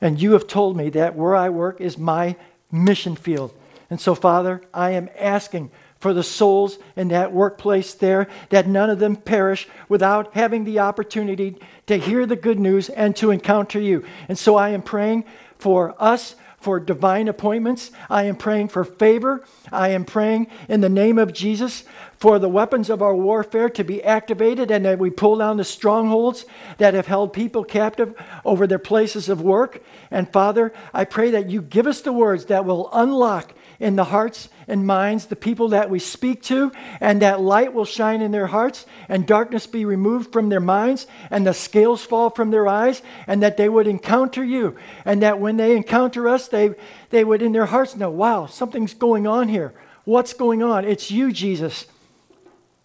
And 0.00 0.22
you 0.22 0.32
have 0.32 0.46
told 0.46 0.76
me 0.76 0.90
that 0.90 1.16
where 1.16 1.34
I 1.34 1.48
work 1.48 1.80
is 1.80 1.98
my 1.98 2.36
mission 2.70 3.16
field. 3.16 3.52
And 3.90 4.00
so, 4.00 4.14
Father, 4.14 4.62
I 4.72 4.92
am 4.92 5.10
asking 5.18 5.72
for 5.98 6.14
the 6.14 6.22
souls 6.22 6.78
in 6.96 7.08
that 7.08 7.32
workplace 7.32 7.94
there, 7.94 8.28
that 8.50 8.68
none 8.68 8.90
of 8.90 8.98
them 8.98 9.16
perish 9.16 9.68
without 9.88 10.34
having 10.34 10.64
the 10.64 10.78
opportunity 10.78 11.56
to 11.86 11.98
hear 11.98 12.24
the 12.24 12.36
good 12.36 12.58
news 12.58 12.88
and 12.88 13.16
to 13.16 13.30
encounter 13.30 13.80
you. 13.80 14.04
And 14.28 14.38
so 14.38 14.56
I 14.56 14.70
am 14.70 14.82
praying 14.82 15.24
for 15.58 15.94
us 15.98 16.36
for 16.58 16.80
divine 16.80 17.28
appointments. 17.28 17.92
I 18.10 18.24
am 18.24 18.36
praying 18.36 18.68
for 18.68 18.84
favor. 18.84 19.44
I 19.70 19.90
am 19.90 20.04
praying 20.04 20.48
in 20.68 20.80
the 20.80 20.88
name 20.88 21.18
of 21.18 21.32
Jesus 21.32 21.84
for 22.16 22.40
the 22.40 22.48
weapons 22.48 22.90
of 22.90 23.00
our 23.00 23.14
warfare 23.14 23.70
to 23.70 23.84
be 23.84 24.02
activated 24.02 24.70
and 24.70 24.84
that 24.84 24.98
we 24.98 25.10
pull 25.10 25.36
down 25.36 25.56
the 25.56 25.64
strongholds 25.64 26.44
that 26.78 26.94
have 26.94 27.06
held 27.06 27.32
people 27.32 27.62
captive 27.62 28.12
over 28.44 28.66
their 28.66 28.78
places 28.78 29.28
of 29.28 29.40
work. 29.40 29.82
And 30.10 30.32
Father, 30.32 30.72
I 30.92 31.04
pray 31.04 31.30
that 31.30 31.48
you 31.48 31.62
give 31.62 31.86
us 31.86 32.00
the 32.00 32.12
words 32.12 32.46
that 32.46 32.64
will 32.64 32.90
unlock 32.92 33.54
in 33.80 33.96
the 33.96 34.04
hearts 34.04 34.48
and 34.66 34.86
minds 34.86 35.26
the 35.26 35.36
people 35.36 35.68
that 35.68 35.88
we 35.88 35.98
speak 35.98 36.42
to, 36.42 36.72
and 37.00 37.22
that 37.22 37.40
light 37.40 37.72
will 37.72 37.84
shine 37.84 38.20
in 38.20 38.32
their 38.32 38.48
hearts, 38.48 38.86
and 39.08 39.26
darkness 39.26 39.66
be 39.66 39.84
removed 39.84 40.32
from 40.32 40.48
their 40.48 40.60
minds, 40.60 41.06
and 41.30 41.46
the 41.46 41.54
scales 41.54 42.04
fall 42.04 42.30
from 42.30 42.50
their 42.50 42.66
eyes, 42.66 43.02
and 43.26 43.42
that 43.42 43.56
they 43.56 43.68
would 43.68 43.86
encounter 43.86 44.44
you, 44.44 44.76
and 45.04 45.22
that 45.22 45.38
when 45.38 45.56
they 45.56 45.76
encounter 45.76 46.28
us, 46.28 46.48
they, 46.48 46.74
they 47.10 47.24
would 47.24 47.40
in 47.40 47.52
their 47.52 47.66
hearts 47.66 47.96
know, 47.96 48.10
wow, 48.10 48.46
something's 48.46 48.94
going 48.94 49.26
on 49.26 49.48
here. 49.48 49.72
What's 50.04 50.32
going 50.32 50.62
on? 50.62 50.84
It's 50.84 51.10
you, 51.10 51.32
Jesus. 51.32 51.86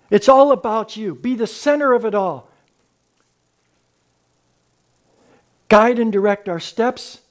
It's 0.09 0.29
all 0.29 0.51
about 0.51 0.95
you. 0.95 1.15
Be 1.15 1.35
the 1.35 1.47
center 1.47 1.93
of 1.93 2.05
it 2.05 2.13
all. 2.13 2.49
Guide 5.69 5.97
and 5.97 6.11
direct 6.11 6.47
our 6.47 6.59
steps, 6.59 7.21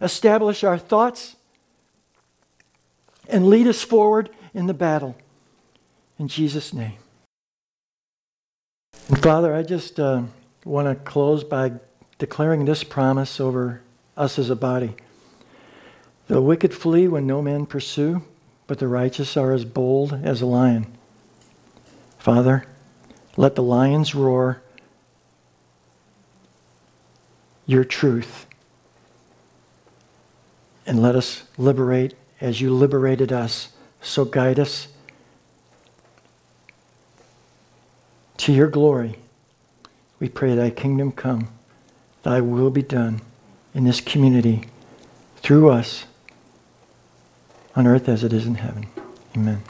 establish 0.00 0.64
our 0.64 0.78
thoughts, 0.78 1.35
and 3.28 3.46
lead 3.46 3.66
us 3.66 3.82
forward 3.82 4.30
in 4.54 4.66
the 4.66 4.74
battle. 4.74 5.16
In 6.18 6.28
Jesus' 6.28 6.72
name. 6.72 6.98
And 9.08 9.22
Father, 9.22 9.54
I 9.54 9.62
just 9.62 10.00
uh, 10.00 10.22
want 10.64 10.88
to 10.88 10.94
close 11.04 11.44
by 11.44 11.72
declaring 12.18 12.64
this 12.64 12.82
promise 12.82 13.38
over 13.38 13.82
us 14.16 14.38
as 14.38 14.50
a 14.50 14.56
body. 14.56 14.94
The 16.28 16.40
wicked 16.40 16.74
flee 16.74 17.06
when 17.06 17.26
no 17.26 17.40
man 17.40 17.66
pursue, 17.66 18.22
but 18.66 18.78
the 18.78 18.88
righteous 18.88 19.36
are 19.36 19.52
as 19.52 19.64
bold 19.64 20.20
as 20.24 20.40
a 20.40 20.46
lion. 20.46 20.86
Father, 22.18 22.64
let 23.36 23.54
the 23.54 23.62
lions 23.62 24.14
roar 24.14 24.62
your 27.66 27.84
truth, 27.84 28.46
and 30.86 31.02
let 31.02 31.16
us 31.16 31.42
liberate 31.58 32.14
as 32.40 32.60
you 32.60 32.72
liberated 32.72 33.32
us. 33.32 33.70
So 34.00 34.24
guide 34.24 34.58
us 34.58 34.88
to 38.38 38.52
your 38.52 38.68
glory. 38.68 39.16
We 40.18 40.28
pray 40.28 40.54
thy 40.54 40.70
kingdom 40.70 41.12
come, 41.12 41.48
thy 42.22 42.40
will 42.40 42.70
be 42.70 42.82
done 42.82 43.20
in 43.74 43.84
this 43.84 44.00
community 44.00 44.64
through 45.36 45.70
us 45.70 46.06
on 47.74 47.86
earth 47.86 48.08
as 48.08 48.24
it 48.24 48.32
is 48.32 48.46
in 48.46 48.56
heaven. 48.56 48.86
Amen. 49.36 49.62